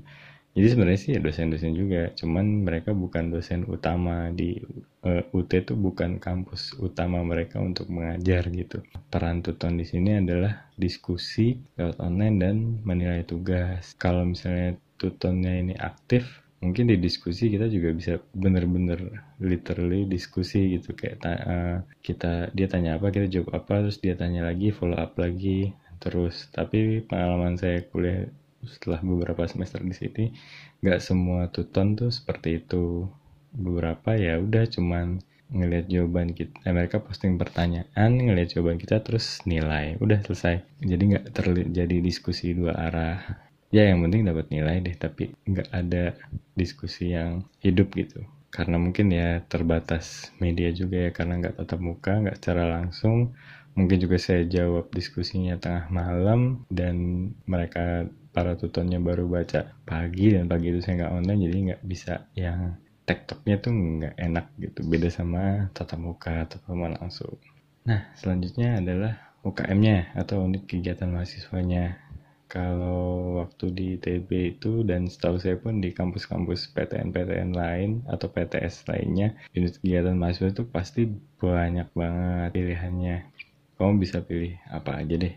jadi 0.54 0.66
sebenarnya 0.70 1.00
sih 1.02 1.12
dosen-dosen 1.18 1.74
juga 1.74 2.14
cuman 2.14 2.62
mereka 2.62 2.94
bukan 2.94 3.34
dosen 3.34 3.66
utama 3.66 4.30
di 4.30 4.62
uh, 5.02 5.22
UT 5.34 5.50
itu 5.50 5.74
bukan 5.74 6.22
kampus 6.22 6.78
utama 6.78 7.26
mereka 7.26 7.58
untuk 7.58 7.90
mengajar 7.90 8.46
gitu. 8.54 8.78
Peran 9.10 9.42
tuton 9.42 9.74
di 9.74 9.82
sini 9.82 10.22
adalah 10.22 10.70
diskusi 10.78 11.58
lewat 11.74 11.98
online 11.98 12.36
dan 12.38 12.56
menilai 12.86 13.26
tugas. 13.26 13.98
Kalau 13.98 14.22
misalnya 14.22 14.78
tutonnya 14.94 15.58
ini 15.58 15.74
aktif 15.74 16.22
mungkin 16.62 16.86
di 16.86 16.96
diskusi 17.02 17.50
kita 17.50 17.68
juga 17.68 17.90
bisa 17.90 18.22
bener-bener 18.30 19.26
literally 19.42 20.06
diskusi 20.06 20.78
gitu. 20.78 20.94
Kayak 20.94 21.18
uh, 21.26 21.78
kita 21.98 22.54
dia 22.54 22.70
tanya 22.70 22.94
apa 23.02 23.10
kita 23.10 23.26
jawab 23.26 23.58
apa 23.58 23.90
terus 23.90 23.98
dia 23.98 24.14
tanya 24.14 24.46
lagi 24.46 24.70
follow 24.70 25.02
up 25.02 25.18
lagi 25.18 25.74
terus. 25.98 26.46
Tapi 26.54 27.02
pengalaman 27.10 27.58
saya 27.58 27.82
kuliah 27.90 28.30
setelah 28.68 29.00
beberapa 29.04 29.44
semester 29.46 29.80
di 29.84 29.94
sini 29.94 30.24
nggak 30.84 31.00
semua 31.00 31.48
tuton 31.48 31.96
tuh 31.96 32.10
seperti 32.12 32.60
itu. 32.64 33.08
Beberapa 33.54 34.18
ya 34.18 34.42
udah 34.42 34.66
cuman 34.66 35.22
ngelihat 35.54 35.86
jawaban 35.86 36.34
kita 36.34 36.56
eh, 36.66 36.74
mereka 36.74 36.98
posting 36.98 37.38
pertanyaan 37.38 38.10
ngelihat 38.16 38.58
jawaban 38.58 38.80
kita 38.80 39.00
terus 39.04 39.44
nilai. 39.46 39.94
Udah 40.02 40.18
selesai. 40.24 40.64
Jadi 40.82 41.02
nggak 41.14 41.26
terjadi 41.30 41.96
diskusi 42.02 42.56
dua 42.56 42.74
arah. 42.74 43.20
Ya 43.70 43.90
yang 43.90 44.02
penting 44.06 44.26
dapat 44.26 44.50
nilai 44.50 44.82
deh 44.82 44.94
tapi 44.98 45.34
nggak 45.46 45.68
ada 45.70 46.14
diskusi 46.58 47.14
yang 47.14 47.46
hidup 47.62 47.94
gitu. 47.94 48.26
Karena 48.50 48.78
mungkin 48.78 49.10
ya 49.10 49.42
terbatas 49.46 50.30
media 50.38 50.70
juga 50.70 51.06
ya 51.06 51.10
karena 51.10 51.42
nggak 51.42 51.58
tatap 51.58 51.80
muka 51.82 52.12
nggak 52.22 52.38
secara 52.38 52.70
langsung. 52.70 53.34
Mungkin 53.74 53.98
juga 53.98 54.16
saya 54.22 54.46
jawab 54.46 54.94
diskusinya 54.94 55.58
tengah 55.58 55.90
malam 55.90 56.62
dan 56.70 56.94
mereka 57.50 58.06
para 58.34 58.58
tutornya 58.58 58.98
baru 58.98 59.30
baca 59.30 59.78
pagi 59.86 60.34
dan 60.34 60.50
pagi 60.50 60.74
itu 60.74 60.82
saya 60.82 61.06
nggak 61.06 61.14
online 61.14 61.40
jadi 61.46 61.56
nggak 61.70 61.82
bisa. 61.86 62.14
Yang 62.34 62.82
tektoknya 63.06 63.56
tuh 63.62 63.72
nggak 63.72 64.14
enak 64.18 64.46
gitu. 64.58 64.80
Beda 64.90 65.08
sama 65.08 65.70
tatap 65.70 66.02
muka 66.02 66.50
atau 66.50 66.58
sama 66.66 66.90
langsung. 66.98 67.38
Nah 67.86 68.10
selanjutnya 68.18 68.82
adalah 68.82 69.38
UKM-nya 69.46 70.18
atau 70.18 70.42
unit 70.42 70.66
kegiatan 70.66 71.14
mahasiswanya. 71.14 72.02
Kalau 72.50 73.40
waktu 73.42 73.66
di 73.74 73.88
TB 73.98 74.30
itu 74.58 74.82
dan 74.86 75.10
setahu 75.10 75.38
saya 75.42 75.58
pun 75.58 75.82
di 75.82 75.90
kampus-kampus 75.90 76.70
PTN-PTN 76.74 77.50
lain 77.50 77.90
atau 78.06 78.30
PTS 78.30 78.86
lainnya 78.90 79.34
unit 79.54 79.78
kegiatan 79.78 80.14
mahasiswa 80.14 80.50
itu 80.50 80.64
pasti 80.66 81.06
banyak 81.38 81.88
banget 81.94 82.50
pilihannya. 82.50 83.16
Kamu 83.74 83.98
bisa 83.98 84.22
pilih 84.22 84.54
apa 84.70 85.02
aja 85.02 85.14
deh 85.18 85.34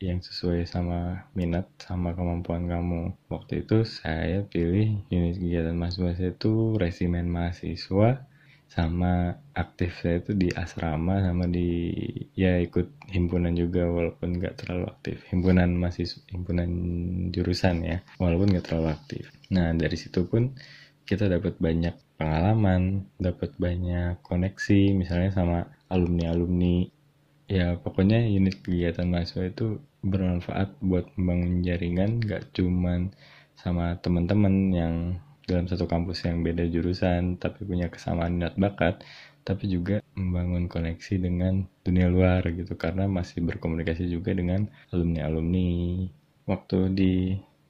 yang 0.00 0.20
sesuai 0.20 0.68
sama 0.68 1.28
minat 1.32 1.68
sama 1.80 2.12
kemampuan 2.12 2.68
kamu. 2.68 3.16
Waktu 3.32 3.64
itu 3.64 3.84
saya 3.88 4.44
pilih 4.44 5.06
unit 5.08 5.40
kegiatan 5.40 5.76
mahasiswa 5.76 6.12
saya 6.12 6.30
itu 6.36 6.76
resimen 6.76 7.26
mahasiswa 7.32 8.28
sama 8.66 9.38
aktif 9.54 10.02
saya 10.02 10.18
itu 10.18 10.34
di 10.34 10.50
asrama 10.50 11.22
sama 11.22 11.46
di 11.46 11.94
ya 12.34 12.58
ikut 12.58 13.08
himpunan 13.14 13.54
juga 13.54 13.86
walaupun 13.86 14.42
nggak 14.42 14.58
terlalu 14.58 14.90
aktif 14.90 15.22
himpunan 15.30 15.70
mahasiswa 15.78 16.18
himpunan 16.34 16.68
jurusan 17.30 17.86
ya 17.86 18.02
walaupun 18.18 18.50
nggak 18.50 18.66
terlalu 18.66 18.90
aktif 18.90 19.30
nah 19.54 19.70
dari 19.70 19.94
situ 19.94 20.26
pun 20.26 20.50
kita 21.06 21.30
dapat 21.30 21.62
banyak 21.62 21.94
pengalaman 22.18 23.06
dapat 23.22 23.54
banyak 23.54 24.18
koneksi 24.26 24.98
misalnya 24.98 25.30
sama 25.30 25.70
alumni 25.86 26.34
alumni 26.34 26.90
ya 27.46 27.78
pokoknya 27.78 28.26
unit 28.26 28.62
kegiatan 28.62 29.06
mahasiswa 29.06 29.46
itu 29.46 29.78
bermanfaat 30.02 30.78
buat 30.82 31.06
membangun 31.18 31.62
jaringan 31.62 32.22
gak 32.22 32.50
cuman 32.54 33.14
sama 33.58 33.98
teman-teman 34.02 34.54
yang 34.74 34.94
dalam 35.46 35.70
satu 35.70 35.86
kampus 35.86 36.26
yang 36.26 36.42
beda 36.42 36.66
jurusan 36.66 37.38
tapi 37.38 37.62
punya 37.62 37.86
kesamaan 37.86 38.38
minat 38.38 38.58
bakat 38.58 39.06
tapi 39.46 39.70
juga 39.70 40.02
membangun 40.18 40.66
koneksi 40.66 41.22
dengan 41.22 41.62
dunia 41.86 42.10
luar 42.10 42.42
gitu 42.50 42.74
karena 42.74 43.06
masih 43.06 43.46
berkomunikasi 43.46 44.10
juga 44.10 44.34
dengan 44.34 44.66
alumni-alumni. 44.90 46.02
Waktu 46.50 46.78
di 46.90 47.14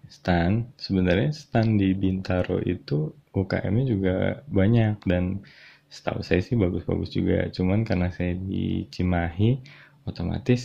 stan 0.09 0.73
sebenarnya 0.81 1.37
stan 1.37 1.77
di 1.77 1.93
Bintaro 1.93 2.65
itu 2.65 3.13
UKM-nya 3.37 3.85
juga 3.85 4.17
banyak 4.49 5.05
dan 5.05 5.45
setahu 5.89 6.21
saya 6.23 6.43
sih 6.43 6.59
bagus-bagus 6.59 7.11
juga. 7.15 7.47
Cuman 7.53 7.87
karena 7.87 8.11
saya 8.13 8.35
di 8.37 8.87
Cimahi 8.91 9.63
otomatis 10.07 10.63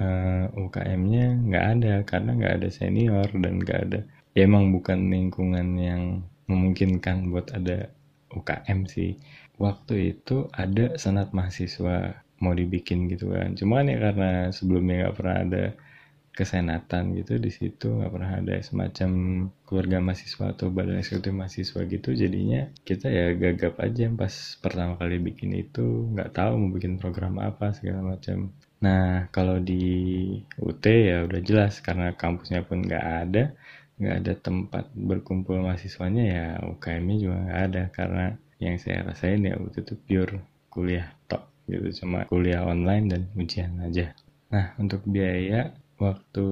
uh, 0.00 0.48
eh, 0.52 0.60
UKM-nya 0.60 1.26
nggak 1.46 1.64
ada. 1.78 1.94
Karena 2.08 2.30
nggak 2.36 2.54
ada 2.62 2.68
senior 2.72 3.28
dan 3.36 3.62
nggak 3.62 3.80
ada 3.90 4.00
ya 4.36 4.44
emang 4.44 4.68
bukan 4.68 5.08
lingkungan 5.08 5.80
yang 5.80 6.02
memungkinkan 6.44 7.32
buat 7.32 7.48
ada 7.56 7.88
UKM 8.36 8.84
sih. 8.84 9.16
Waktu 9.56 10.12
itu 10.12 10.52
ada 10.52 11.00
senat 11.00 11.32
mahasiswa 11.32 12.20
mau 12.44 12.52
dibikin 12.52 13.08
gitu 13.08 13.32
kan. 13.32 13.56
Cuman 13.56 13.88
ya 13.88 13.96
karena 13.96 14.52
sebelumnya 14.52 15.08
nggak 15.08 15.16
pernah 15.16 15.36
ada 15.40 15.64
kesenatan 16.36 17.16
gitu 17.16 17.40
di 17.40 17.48
situ 17.48 17.96
nggak 17.96 18.12
pernah 18.12 18.30
ada 18.44 18.60
semacam 18.60 19.10
keluarga 19.64 20.04
mahasiswa 20.04 20.52
atau 20.52 20.68
badan 20.68 21.00
eksekutif 21.00 21.32
mahasiswa 21.32 21.80
gitu. 21.88 22.12
Jadinya 22.12 22.68
kita 22.84 23.08
ya 23.08 23.32
gagap 23.32 23.80
aja 23.80 24.12
pas 24.12 24.60
pertama 24.60 25.00
kali 25.00 25.16
bikin 25.16 25.56
itu 25.56 26.12
nggak 26.12 26.36
tahu 26.36 26.52
mau 26.60 26.70
bikin 26.76 27.00
program 27.00 27.40
apa 27.40 27.72
segala 27.72 28.04
macam. 28.04 28.52
Nah 28.84 29.32
kalau 29.32 29.56
di 29.56 29.80
UT 30.60 30.84
ya 30.84 31.24
udah 31.24 31.40
jelas 31.40 31.80
karena 31.80 32.12
kampusnya 32.12 32.60
pun 32.68 32.84
nggak 32.84 33.06
ada 33.24 33.44
nggak 33.96 34.16
ada 34.20 34.32
tempat 34.36 34.84
berkumpul 34.92 35.56
mahasiswanya 35.64 36.24
ya 36.28 36.46
UKM-nya 36.68 37.16
juga 37.16 37.36
nggak 37.48 37.60
ada. 37.72 37.82
Karena 37.96 38.24
yang 38.60 38.76
saya 38.76 39.08
rasain 39.08 39.40
ya 39.40 39.56
waktu 39.56 39.80
itu 39.80 39.96
pure 40.04 40.44
kuliah 40.68 41.08
tok 41.24 41.48
gitu 41.64 42.04
cuma 42.04 42.28
kuliah 42.28 42.60
online 42.60 43.08
dan 43.08 43.22
ujian 43.32 43.72
aja. 43.80 44.12
Nah 44.52 44.76
untuk 44.76 45.00
biaya 45.08 45.72
waktu 45.96 46.46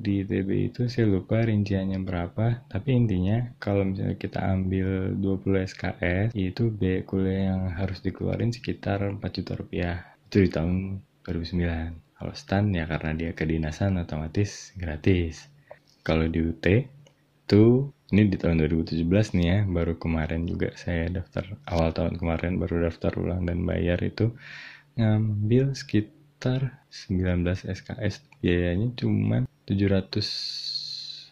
di 0.00 0.24
ITB 0.24 0.72
itu 0.72 0.88
saya 0.88 1.04
lupa 1.04 1.44
rinciannya 1.44 2.00
berapa 2.00 2.64
tapi 2.72 2.96
intinya 2.96 3.52
kalau 3.60 3.84
misalnya 3.84 4.16
kita 4.16 4.40
ambil 4.40 5.12
20 5.20 5.68
SKS 5.68 6.28
itu 6.32 6.72
biaya 6.72 7.00
kuliah 7.04 7.40
yang 7.52 7.62
harus 7.76 8.00
dikeluarin 8.00 8.52
sekitar 8.52 9.04
4 9.04 9.20
juta 9.20 9.52
rupiah. 9.60 9.96
Itu 10.32 10.40
di 10.40 10.48
tahun 10.48 11.04
2009 11.28 12.16
kalau 12.16 12.32
STAN 12.32 12.70
ya 12.72 12.88
karena 12.88 13.12
dia 13.12 13.30
kedinasan 13.36 13.98
otomatis 14.00 14.72
gratis. 14.78 15.50
Kalau 16.00 16.26
di 16.26 16.40
UT 16.40 16.64
itu 17.52 17.92
ini 18.12 18.28
di 18.28 18.36
tahun 18.40 18.64
2017 18.64 19.04
nih 19.36 19.46
ya 19.48 19.58
baru 19.68 20.00
kemarin 20.00 20.48
juga 20.48 20.72
saya 20.76 21.12
daftar 21.12 21.56
awal 21.68 21.92
tahun 21.92 22.16
kemarin 22.16 22.56
baru 22.56 22.88
daftar 22.88 23.12
ulang 23.20 23.44
dan 23.44 23.64
bayar 23.64 24.00
itu 24.00 24.32
ngambil 24.96 25.72
sekitar 25.72 26.84
19 26.88 27.44
SKS 27.64 28.31
biayanya 28.42 28.90
cuma 28.98 29.46
700 29.64 30.82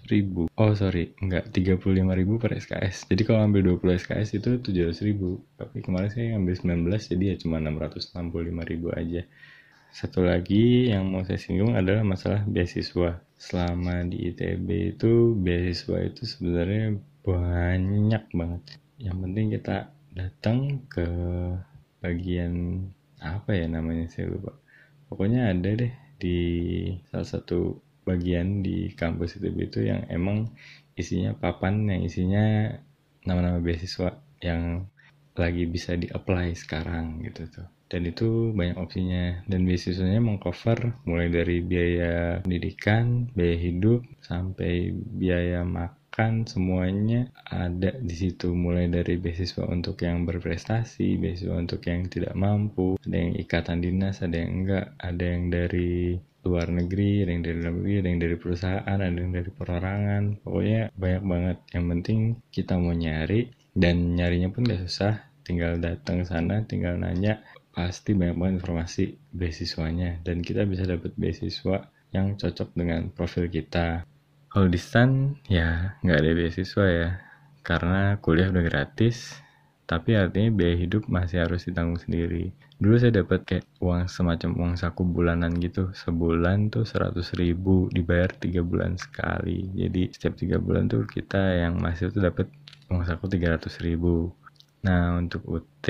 ribu. 0.08 0.46
Oh 0.54 0.72
sorry. 0.72 1.12
Enggak 1.18 1.50
35 1.54 1.82
ribu 2.14 2.38
per 2.38 2.54
SKS 2.56 3.10
jadi 3.10 3.22
kalau 3.26 3.46
ambil 3.46 3.78
20 3.78 4.00
SKS 4.06 4.28
itu 4.38 4.50
700 4.62 5.06
ribu. 5.06 5.42
Tapi 5.58 5.82
kemarin 5.82 6.10
saya 6.10 6.38
ambil 6.38 6.54
19 6.54 7.10
jadi 7.14 7.24
ya 7.34 7.36
cuma 7.42 7.58
665 7.58 8.70
ribu 8.70 8.88
aja. 8.94 9.22
Satu 9.90 10.22
lagi 10.22 10.86
yang 10.86 11.10
mau 11.10 11.26
saya 11.26 11.38
singgung 11.42 11.74
adalah 11.74 12.06
masalah 12.06 12.46
beasiswa. 12.46 13.18
Selama 13.34 14.06
di 14.06 14.30
ITB 14.30 14.94
itu 14.94 15.34
beasiswa 15.34 15.98
itu 16.06 16.22
sebenarnya 16.22 16.94
banyak 17.26 18.24
banget. 18.30 18.62
Yang 19.02 19.16
penting 19.18 19.46
kita 19.50 19.76
datang 20.14 20.58
ke 20.86 21.06
bagian 21.98 22.86
apa 23.20 23.50
ya 23.52 23.66
namanya 23.66 24.06
saya 24.08 24.30
lupa. 24.30 24.54
Pokoknya 25.10 25.50
ada 25.50 25.74
deh 25.74 25.92
di 26.20 26.40
salah 27.08 27.24
satu 27.24 27.80
bagian 28.04 28.60
di 28.60 28.92
kampus 28.92 29.40
itu 29.40 29.48
itu 29.56 29.80
yang 29.88 30.04
emang 30.12 30.52
isinya 30.94 31.32
papan 31.32 31.88
yang 31.88 32.02
isinya 32.04 32.76
nama-nama 33.24 33.60
beasiswa 33.60 34.20
yang 34.44 34.84
lagi 35.36 35.64
bisa 35.64 35.96
di-apply 35.96 36.52
sekarang 36.52 37.24
gitu 37.24 37.48
tuh. 37.48 37.68
Dan 37.90 38.06
itu 38.06 38.54
banyak 38.54 38.78
opsinya. 38.78 39.42
Dan 39.50 39.66
beasiswanya 39.66 40.22
mengcover 40.22 40.94
mulai 41.08 41.26
dari 41.26 41.58
biaya 41.58 42.38
pendidikan, 42.44 43.26
biaya 43.34 43.56
hidup 43.58 44.06
sampai 44.22 44.94
biaya 44.94 45.66
makan 45.66 45.99
kan 46.20 46.44
semuanya 46.44 47.32
ada 47.48 47.96
di 47.96 48.12
situ. 48.12 48.52
Mulai 48.52 48.92
dari 48.92 49.16
beasiswa 49.16 49.64
untuk 49.64 50.04
yang 50.04 50.28
berprestasi, 50.28 51.16
beasiswa 51.16 51.56
untuk 51.56 51.80
yang 51.88 52.12
tidak 52.12 52.36
mampu, 52.36 53.00
ada 53.00 53.16
yang 53.16 53.32
ikatan 53.40 53.80
dinas, 53.80 54.20
ada 54.20 54.36
yang 54.36 54.52
enggak, 54.60 54.92
ada 55.00 55.24
yang 55.24 55.48
dari 55.48 56.20
luar 56.44 56.68
negeri, 56.68 57.24
ada 57.24 57.30
yang 57.32 57.44
dari 57.44 57.56
dalam 57.64 57.74
negeri, 57.80 57.94
ada 57.96 58.08
yang 58.12 58.20
dari 58.20 58.36
perusahaan, 58.36 58.98
ada 59.00 59.08
yang 59.08 59.32
dari 59.32 59.50
perorangan, 59.52 60.22
pokoknya 60.44 60.82
banyak 60.92 61.24
banget. 61.24 61.56
Yang 61.72 61.84
penting 61.88 62.20
kita 62.52 62.74
mau 62.76 62.92
nyari 62.92 63.40
dan 63.72 63.96
nyarinya 64.12 64.48
pun 64.52 64.68
gak 64.68 64.84
susah, 64.84 65.14
tinggal 65.40 65.80
datang 65.80 66.28
sana, 66.28 66.68
tinggal 66.68 67.00
nanya, 67.00 67.40
pasti 67.72 68.12
banyak 68.12 68.36
banget 68.36 68.54
informasi 68.60 69.04
beasiswanya. 69.32 70.20
Dan 70.20 70.44
kita 70.44 70.68
bisa 70.68 70.84
dapat 70.84 71.16
beasiswa 71.16 71.88
yang 72.12 72.36
cocok 72.36 72.76
dengan 72.76 73.08
profil 73.08 73.46
kita 73.48 74.04
kalau 74.50 74.66
di 74.66 74.78
STAN 74.82 75.38
ya 75.46 75.94
nggak 76.02 76.18
ada 76.18 76.30
beasiswa 76.34 76.84
ya. 76.90 77.08
Karena 77.62 78.18
kuliah 78.18 78.50
udah 78.50 78.64
gratis 78.66 79.38
tapi 79.86 80.14
artinya 80.14 80.54
biaya 80.54 80.78
hidup 80.78 81.10
masih 81.10 81.42
harus 81.42 81.66
ditanggung 81.66 81.98
sendiri. 81.98 82.54
Dulu 82.78 82.94
saya 82.94 83.22
dapat 83.22 83.42
kayak 83.42 83.66
uang 83.82 84.06
semacam 84.06 84.50
uang 84.54 84.74
saku 84.78 85.02
bulanan 85.02 85.54
gitu. 85.58 85.90
Sebulan 85.90 86.70
tuh 86.70 86.86
100 86.86 87.18
ribu 87.38 87.90
dibayar 87.90 88.30
tiga 88.30 88.62
bulan 88.62 88.94
sekali. 88.94 89.66
Jadi 89.74 90.14
setiap 90.14 90.38
tiga 90.38 90.62
bulan 90.62 90.86
tuh 90.86 91.06
kita 91.10 91.58
yang 91.58 91.82
masih 91.82 92.14
tuh 92.14 92.22
dapat 92.22 92.46
uang 92.86 93.02
saku 93.02 93.26
300 93.26 93.66
ribu. 93.82 94.30
Nah 94.86 95.18
untuk 95.18 95.42
UT 95.50 95.86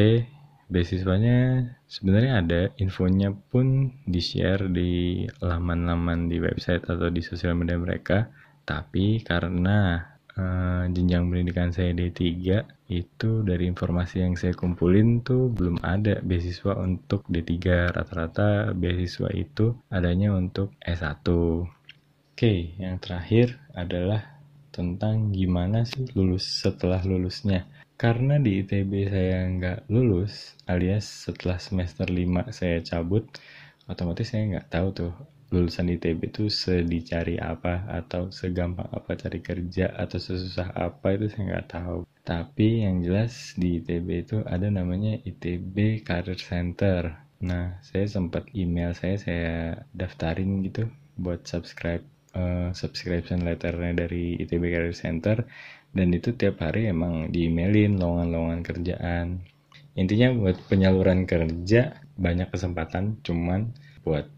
beasiswanya 0.73 1.69
sebenarnya 1.89 2.33
ada. 2.41 2.61
Infonya 2.81 3.37
pun 3.37 3.93
di 4.09 4.21
share 4.25 4.65
di 4.73 5.25
laman-laman 5.45 6.33
di 6.33 6.41
website 6.41 6.89
atau 6.89 7.13
di 7.13 7.21
sosial 7.21 7.53
media 7.53 7.77
mereka 7.77 8.33
tapi 8.71 9.19
karena 9.27 9.99
uh, 10.39 10.87
jenjang 10.87 11.27
pendidikan 11.27 11.75
saya 11.75 11.91
D3 11.91 12.23
itu 12.87 13.31
dari 13.43 13.67
informasi 13.67 14.23
yang 14.23 14.39
saya 14.39 14.55
kumpulin 14.55 15.27
tuh 15.27 15.51
belum 15.51 15.83
ada 15.83 16.23
beasiswa 16.23 16.79
untuk 16.79 17.27
D3 17.27 17.91
rata-rata 17.91 18.71
beasiswa 18.79 19.27
itu 19.35 19.75
adanya 19.91 20.31
untuk 20.39 20.79
S1 20.79 21.27
oke 22.31 22.55
yang 22.79 23.03
terakhir 23.03 23.59
adalah 23.75 24.41
tentang 24.71 25.35
gimana 25.35 25.83
sih 25.83 26.07
lulus 26.15 26.47
setelah 26.63 27.03
lulusnya. 27.03 27.67
Karena 28.01 28.41
di 28.41 28.65
ITB 28.65 29.13
saya 29.13 29.45
nggak 29.45 29.79
lulus 29.93 30.57
alias 30.65 31.05
setelah 31.29 31.61
semester 31.61 32.09
5 32.09 32.49
saya 32.49 32.81
cabut 32.81 33.29
otomatis 33.91 34.31
saya 34.31 34.47
nggak 34.57 34.71
tahu 34.73 34.89
tuh 34.95 35.13
lulusan 35.51 35.91
ITB 35.91 36.31
itu 36.31 36.47
sedicari 36.47 37.35
apa 37.43 37.83
atau 37.91 38.31
segampang 38.31 38.87
apa 38.95 39.19
cari 39.19 39.43
kerja 39.43 39.91
atau 39.91 40.23
sesusah 40.23 40.71
apa 40.79 41.19
itu 41.19 41.27
saya 41.27 41.43
nggak 41.51 41.69
tahu. 41.75 41.99
Tapi 42.23 42.87
yang 42.87 43.03
jelas 43.03 43.59
di 43.59 43.83
ITB 43.83 44.09
itu 44.31 44.37
ada 44.47 44.71
namanya 44.71 45.19
ITB 45.27 46.07
Career 46.07 46.39
Center. 46.39 47.19
Nah 47.43 47.83
saya 47.83 48.07
sempat 48.07 48.47
email 48.55 48.95
saya 48.95 49.19
saya 49.19 49.55
daftarin 49.91 50.63
gitu 50.63 50.87
buat 51.19 51.43
subscribe 51.51 52.07
uh, 52.39 52.71
subscription 52.71 53.43
letternya 53.43 54.07
dari 54.07 54.39
ITB 54.39 54.63
Career 54.71 54.95
Center. 54.95 55.43
Dan 55.91 56.15
itu 56.15 56.31
tiap 56.39 56.63
hari 56.63 56.87
emang 56.87 57.35
di 57.35 57.51
emailin 57.51 57.99
lowongan-lowongan 57.99 58.63
kerjaan. 58.63 59.43
Intinya 59.99 60.31
buat 60.31 60.63
penyaluran 60.71 61.27
kerja 61.27 61.99
banyak 62.15 62.55
kesempatan 62.55 63.19
cuman 63.27 63.75
buat 64.07 64.31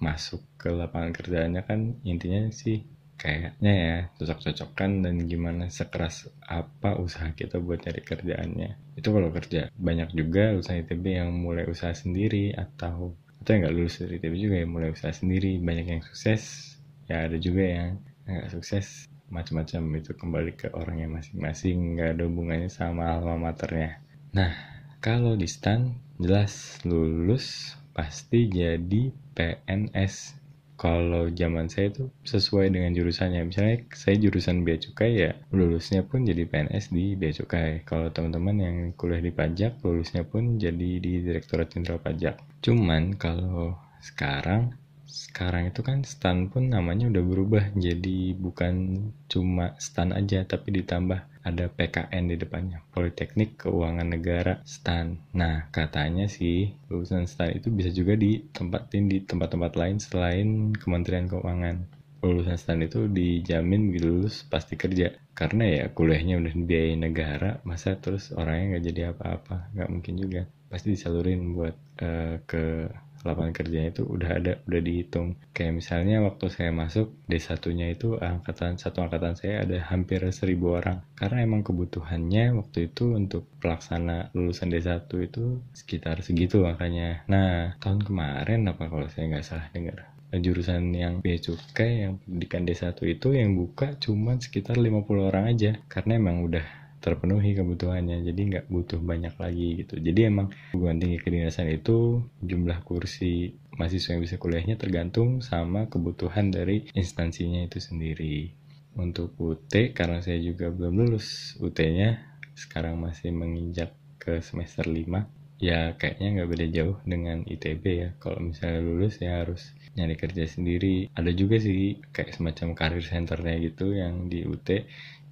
masuk 0.00 0.40
ke 0.56 0.72
lapangan 0.72 1.12
kerjanya 1.12 1.60
kan 1.62 2.00
intinya 2.02 2.48
sih 2.48 2.82
kayaknya 3.20 3.72
ya 3.76 3.96
cocok-cocokkan 4.16 5.04
dan 5.04 5.14
gimana 5.28 5.68
sekeras 5.68 6.32
apa 6.40 6.96
usaha 6.96 7.28
kita 7.36 7.60
buat 7.60 7.84
cari 7.84 8.00
kerjaannya. 8.00 8.96
Itu 8.96 9.12
kalau 9.12 9.28
kerja 9.28 9.68
banyak 9.76 10.16
juga 10.16 10.56
usaha 10.56 10.80
ITB 10.80 11.20
yang 11.20 11.28
mulai 11.36 11.68
usaha 11.68 11.92
sendiri 11.92 12.56
atau 12.56 13.12
atau 13.44 13.50
yang 13.52 13.68
nggak 13.68 13.76
lulus 13.76 14.00
dari 14.00 14.16
ITB 14.16 14.34
juga 14.40 14.56
yang 14.64 14.72
mulai 14.72 14.88
usaha 14.88 15.12
sendiri. 15.12 15.60
Banyak 15.60 15.86
yang 15.92 16.00
sukses 16.00 16.74
ya 17.12 17.28
ada 17.28 17.36
juga 17.36 17.60
yang 17.60 17.88
nggak 18.24 18.56
sukses. 18.56 19.04
Macam-macam 19.28 19.82
itu 20.00 20.10
kembali 20.16 20.52
ke 20.56 20.66
orangnya 20.72 21.06
masing-masing 21.20 22.00
nggak 22.00 22.18
ada 22.18 22.22
hubungannya 22.24 22.72
sama 22.72 23.20
alma 23.20 23.36
maternya. 23.36 24.00
Nah 24.32 24.56
kalau 25.04 25.36
di 25.36 25.44
stan 25.44 25.92
jelas 26.16 26.80
lulus 26.88 27.76
pasti 27.92 28.48
jadi 28.48 29.12
PNS 29.40 30.36
kalau 30.76 31.28
zaman 31.28 31.68
saya 31.68 31.92
itu 31.92 32.08
sesuai 32.24 32.72
dengan 32.72 32.92
jurusannya. 32.92 33.48
Misalnya 33.48 33.84
saya 33.92 34.16
jurusan 34.16 34.64
bea 34.64 34.80
cukai 34.80 35.12
ya 35.12 35.32
lulusnya 35.52 36.04
pun 36.04 36.24
jadi 36.24 36.44
PNS 36.44 36.92
di 36.92 37.16
bea 37.16 37.32
cukai. 37.32 37.84
Kalau 37.84 38.12
teman-teman 38.12 38.56
yang 38.60 38.76
kuliah 38.96 39.20
di 39.20 39.32
pajak 39.32 39.80
lulusnya 39.84 40.24
pun 40.28 40.56
jadi 40.56 41.00
di 41.00 41.20
Direktorat 41.24 41.72
Jenderal 41.72 42.00
Pajak. 42.00 42.40
Cuman 42.64 43.16
kalau 43.16 43.76
sekarang 44.00 44.76
sekarang 45.04 45.68
itu 45.68 45.84
kan 45.84 46.00
stan 46.00 46.48
pun 46.48 46.72
namanya 46.72 47.12
udah 47.12 47.24
berubah. 47.24 47.64
Jadi 47.76 48.32
bukan 48.36 49.04
cuma 49.28 49.76
stan 49.76 50.16
aja 50.16 50.44
tapi 50.48 50.80
ditambah 50.80 51.29
ada 51.40 51.72
PKN 51.72 52.28
di 52.28 52.36
depannya 52.36 52.84
Politeknik 52.92 53.64
Keuangan 53.64 54.08
Negara 54.08 54.60
stan. 54.68 55.16
Nah 55.32 55.72
katanya 55.72 56.28
sih 56.28 56.76
lulusan 56.92 57.24
stan 57.24 57.56
itu 57.56 57.72
bisa 57.72 57.88
juga 57.88 58.16
ditempatin 58.16 59.08
di 59.08 59.24
tempat-tempat 59.24 59.72
lain 59.76 59.96
selain 59.96 60.76
Kementerian 60.76 61.26
Keuangan. 61.26 62.00
Lulusan 62.20 62.60
stan 62.60 62.84
itu 62.84 63.08
dijamin 63.08 63.88
begitu 63.88 64.06
lulus 64.12 64.44
pasti 64.44 64.76
kerja. 64.76 65.16
Karena 65.32 65.64
ya 65.64 65.84
kuliahnya 65.88 66.36
udah 66.36 66.52
dibiayai 66.52 66.96
negara 67.00 67.64
masa 67.64 67.96
terus 67.96 68.28
orangnya 68.36 68.76
nggak 68.76 68.84
jadi 68.92 69.00
apa-apa? 69.16 69.72
Nggak 69.72 69.88
mungkin 69.88 70.14
juga. 70.20 70.42
Pasti 70.68 70.92
disalurin 70.92 71.56
buat 71.56 71.76
uh, 72.04 72.36
ke 72.44 72.92
lapangan 73.22 73.52
kerjanya 73.52 73.90
itu 73.92 74.02
udah 74.06 74.30
ada 74.40 74.52
udah 74.64 74.80
dihitung. 74.80 75.36
Kayak 75.52 75.84
misalnya 75.84 76.24
waktu 76.24 76.46
saya 76.48 76.70
masuk 76.72 77.12
D1 77.28 77.60
nya 77.76 77.86
itu 77.92 78.16
angkatan 78.16 78.80
satu 78.80 79.04
angkatan 79.04 79.36
saya 79.36 79.64
ada 79.64 79.78
hampir 79.92 80.24
seribu 80.32 80.76
orang. 80.80 81.04
Karena 81.16 81.44
emang 81.44 81.60
kebutuhannya 81.60 82.56
waktu 82.56 82.92
itu 82.92 83.16
untuk 83.16 83.44
pelaksana 83.60 84.32
lulusan 84.32 84.72
D1 84.72 85.08
itu 85.20 85.60
sekitar 85.76 86.24
segitu 86.24 86.64
makanya. 86.64 87.24
Nah 87.28 87.76
tahun 87.82 88.00
kemarin 88.04 88.68
apa 88.68 88.88
kalau 88.88 89.06
saya 89.12 89.28
nggak 89.28 89.46
salah 89.46 89.68
dengar 89.72 90.08
jurusan 90.30 90.94
yang 90.94 91.18
bea 91.18 91.42
cukai 91.42 92.06
yang 92.06 92.22
pendidikan 92.22 92.62
D1 92.62 92.94
itu 93.02 93.34
yang 93.34 93.58
buka 93.58 93.98
cuma 93.98 94.38
sekitar 94.38 94.78
50 94.78 95.02
orang 95.26 95.50
aja. 95.50 95.74
Karena 95.90 96.22
emang 96.22 96.46
udah 96.46 96.79
terpenuhi 97.00 97.56
kebutuhannya. 97.56 98.22
Jadi 98.22 98.40
nggak 98.52 98.66
butuh 98.68 99.00
banyak 99.00 99.34
lagi 99.40 99.84
gitu. 99.84 99.96
Jadi 99.98 100.20
emang 100.28 100.52
perguruan 100.70 101.00
tinggi 101.00 101.18
kedinasan 101.18 101.72
itu 101.72 102.20
jumlah 102.44 102.84
kursi 102.84 103.56
mahasiswa 103.74 104.14
yang 104.14 104.22
bisa 104.22 104.36
kuliahnya 104.36 104.76
tergantung 104.76 105.40
sama 105.40 105.88
kebutuhan 105.88 106.52
dari 106.52 106.86
instansinya 106.92 107.64
itu 107.64 107.80
sendiri. 107.80 108.52
Untuk 109.00 109.34
UT 109.40 109.72
karena 109.96 110.20
saya 110.20 110.36
juga 110.38 110.68
belum 110.68 111.00
lulus 111.00 111.56
UT-nya 111.58 112.20
sekarang 112.52 113.00
masih 113.00 113.32
menginjak 113.32 113.96
ke 114.20 114.44
semester 114.44 114.84
5 114.84 115.40
ya 115.60 115.92
kayaknya 116.00 116.40
nggak 116.40 116.50
beda 116.50 116.66
jauh 116.72 116.96
dengan 117.04 117.44
ITB 117.44 117.84
ya. 117.84 118.10
Kalau 118.16 118.40
misalnya 118.40 118.80
lulus 118.80 119.20
ya 119.20 119.44
harus 119.44 119.76
nyari 119.94 120.16
kerja 120.16 120.48
sendiri. 120.48 121.12
Ada 121.12 121.30
juga 121.36 121.60
sih 121.60 122.00
kayak 122.10 122.32
semacam 122.36 122.68
karir 122.72 123.04
centernya 123.04 123.56
gitu 123.60 123.92
yang 123.92 124.32
di 124.32 124.48
UT 124.48 124.68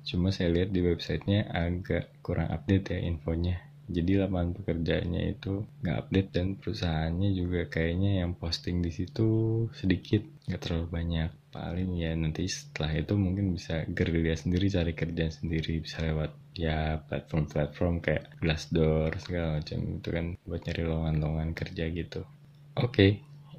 Cuma 0.08 0.32
saya 0.32 0.48
lihat 0.48 0.72
di 0.72 0.80
websitenya 0.80 1.52
agak 1.52 2.24
kurang 2.24 2.48
update 2.48 2.96
ya 2.96 2.98
infonya. 3.04 3.60
Jadi 3.88 4.20
lapangan 4.20 4.56
pekerjaannya 4.56 5.22
itu 5.36 5.64
nggak 5.84 5.96
update 6.00 6.30
dan 6.32 6.46
perusahaannya 6.56 7.30
juga 7.36 7.60
kayaknya 7.68 8.24
yang 8.24 8.32
posting 8.36 8.80
di 8.80 8.88
situ 8.92 9.28
sedikit, 9.76 10.24
nggak 10.48 10.60
terlalu 10.64 10.88
banyak. 10.88 11.30
Paling 11.48 11.96
ya 11.96 12.12
nanti 12.16 12.48
setelah 12.48 12.92
itu 12.96 13.16
mungkin 13.16 13.52
bisa 13.56 13.84
gerilya 13.88 14.36
sendiri 14.36 14.68
cari 14.68 14.92
kerjaan 14.92 15.32
sendiri 15.32 15.80
bisa 15.80 16.04
lewat 16.04 16.36
ya 16.52 17.00
platform-platform 17.08 18.04
kayak 18.04 18.32
Glassdoor 18.40 19.12
segala 19.24 19.60
macam 19.60 19.80
itu 19.80 20.08
kan 20.12 20.26
buat 20.44 20.60
nyari 20.68 20.82
lowongan-lowongan 20.84 21.50
kerja 21.56 21.84
gitu. 21.88 22.28
Oke, 22.76 22.92
okay, 22.92 23.10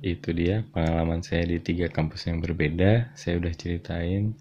itu 0.05 0.29
dia 0.31 0.63
pengalaman 0.71 1.25
saya 1.25 1.43
di 1.43 1.57
tiga 1.57 1.89
kampus 1.89 2.29
yang 2.29 2.37
berbeda. 2.39 3.17
Saya 3.17 3.41
udah 3.41 3.53
ceritain 3.57 4.37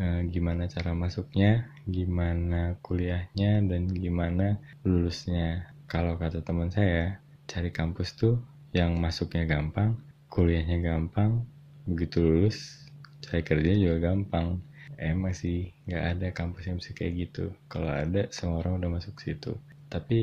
Eh, 0.00 0.24
gimana 0.32 0.64
cara 0.72 0.96
masuknya, 0.96 1.68
gimana 1.84 2.80
kuliahnya, 2.80 3.60
dan 3.60 3.92
gimana 3.92 4.56
lulusnya. 4.88 5.68
Kalau 5.84 6.16
kata 6.16 6.40
teman 6.40 6.72
saya, 6.72 7.20
cari 7.44 7.68
kampus 7.68 8.16
tuh 8.16 8.40
yang 8.72 8.96
masuknya 8.96 9.44
gampang, 9.44 10.00
kuliahnya 10.32 10.80
gampang, 10.80 11.44
begitu 11.84 12.24
lulus, 12.24 12.88
cari 13.20 13.44
kerja 13.44 13.76
juga 13.76 14.12
gampang. 14.12 14.64
Emang 14.96 15.36
sih 15.36 15.76
nggak 15.84 16.04
ada 16.16 16.28
kampus 16.32 16.72
yang 16.72 16.76
bisa 16.80 16.96
kayak 16.96 17.28
gitu. 17.28 17.52
Kalau 17.68 17.92
ada, 17.92 18.32
semua 18.32 18.64
orang 18.64 18.80
udah 18.80 18.90
masuk 18.96 19.20
situ. 19.20 19.60
Tapi 19.92 20.20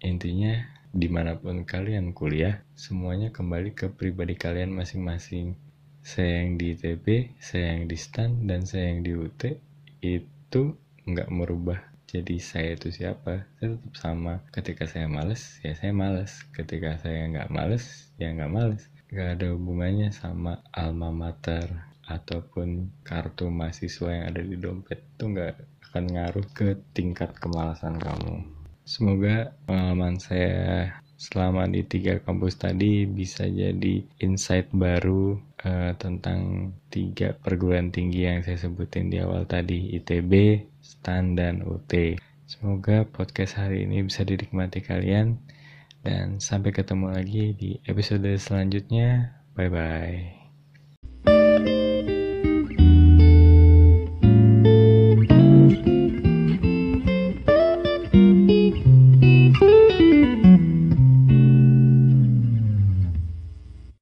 intinya 0.00 0.64
di 0.94 1.12
mana 1.12 1.36
pun 1.36 1.68
kalian 1.68 2.16
kuliah, 2.16 2.64
semuanya 2.72 3.28
kembali 3.34 3.76
ke 3.76 3.92
pribadi 3.92 4.32
kalian 4.38 4.72
masing-masing 4.72 5.58
saya 6.04 6.44
yang 6.44 6.60
di 6.60 6.76
ITB, 6.76 7.34
saya 7.40 7.74
yang 7.74 7.88
di 7.88 7.96
STAN, 7.96 8.44
dan 8.44 8.68
saya 8.68 8.92
yang 8.92 9.00
di 9.00 9.12
UT 9.16 9.42
itu 10.04 10.62
nggak 11.08 11.32
merubah 11.32 11.80
jadi 12.14 12.38
saya 12.38 12.78
itu 12.78 12.94
siapa. 12.94 13.42
Saya 13.58 13.74
tetap 13.74 13.94
sama. 13.98 14.38
Ketika 14.54 14.86
saya 14.86 15.10
males 15.10 15.58
ya 15.66 15.74
saya 15.74 15.90
males. 15.90 16.46
Ketika 16.54 16.94
saya 17.02 17.26
nggak 17.26 17.50
males 17.50 18.14
ya 18.22 18.30
nggak 18.30 18.52
males. 18.54 18.86
Nggak 19.10 19.28
ada 19.34 19.46
hubungannya 19.50 20.14
sama 20.14 20.62
alma 20.70 21.10
mater 21.10 21.66
ataupun 22.06 22.94
kartu 23.02 23.50
mahasiswa 23.50 24.14
yang 24.14 24.24
ada 24.30 24.46
di 24.46 24.54
dompet. 24.54 25.02
Itu 25.18 25.34
nggak 25.34 25.54
akan 25.90 26.04
ngaruh 26.14 26.46
ke 26.54 26.78
tingkat 26.94 27.34
kemalasan 27.42 27.98
kamu. 27.98 28.46
Semoga 28.86 29.50
pengalaman 29.66 30.22
saya 30.22 30.94
selama 31.18 31.66
di 31.66 31.82
tiga 31.82 32.22
kampus 32.22 32.62
tadi 32.62 33.10
bisa 33.10 33.42
jadi 33.50 34.06
insight 34.22 34.70
baru 34.70 35.34
uh, 35.64 35.92
tentang 35.96 36.72
tiga 36.92 37.34
perguruan 37.34 37.90
tinggi 37.90 38.28
yang 38.28 38.44
saya 38.44 38.60
sebutin 38.60 39.10
di 39.10 39.18
awal 39.18 39.48
tadi 39.48 39.96
ITB, 39.96 40.64
STAN, 40.84 41.34
dan 41.34 41.64
UT. 41.64 41.90
Semoga 42.44 43.08
podcast 43.08 43.56
hari 43.56 43.88
ini 43.88 44.04
bisa 44.04 44.22
dinikmati 44.22 44.84
kalian 44.84 45.40
dan 46.04 46.38
sampai 46.38 46.76
ketemu 46.76 47.16
lagi 47.16 47.56
di 47.56 47.70
episode 47.88 48.28
selanjutnya. 48.36 49.40
Bye 49.56 49.72
bye. 49.72 50.43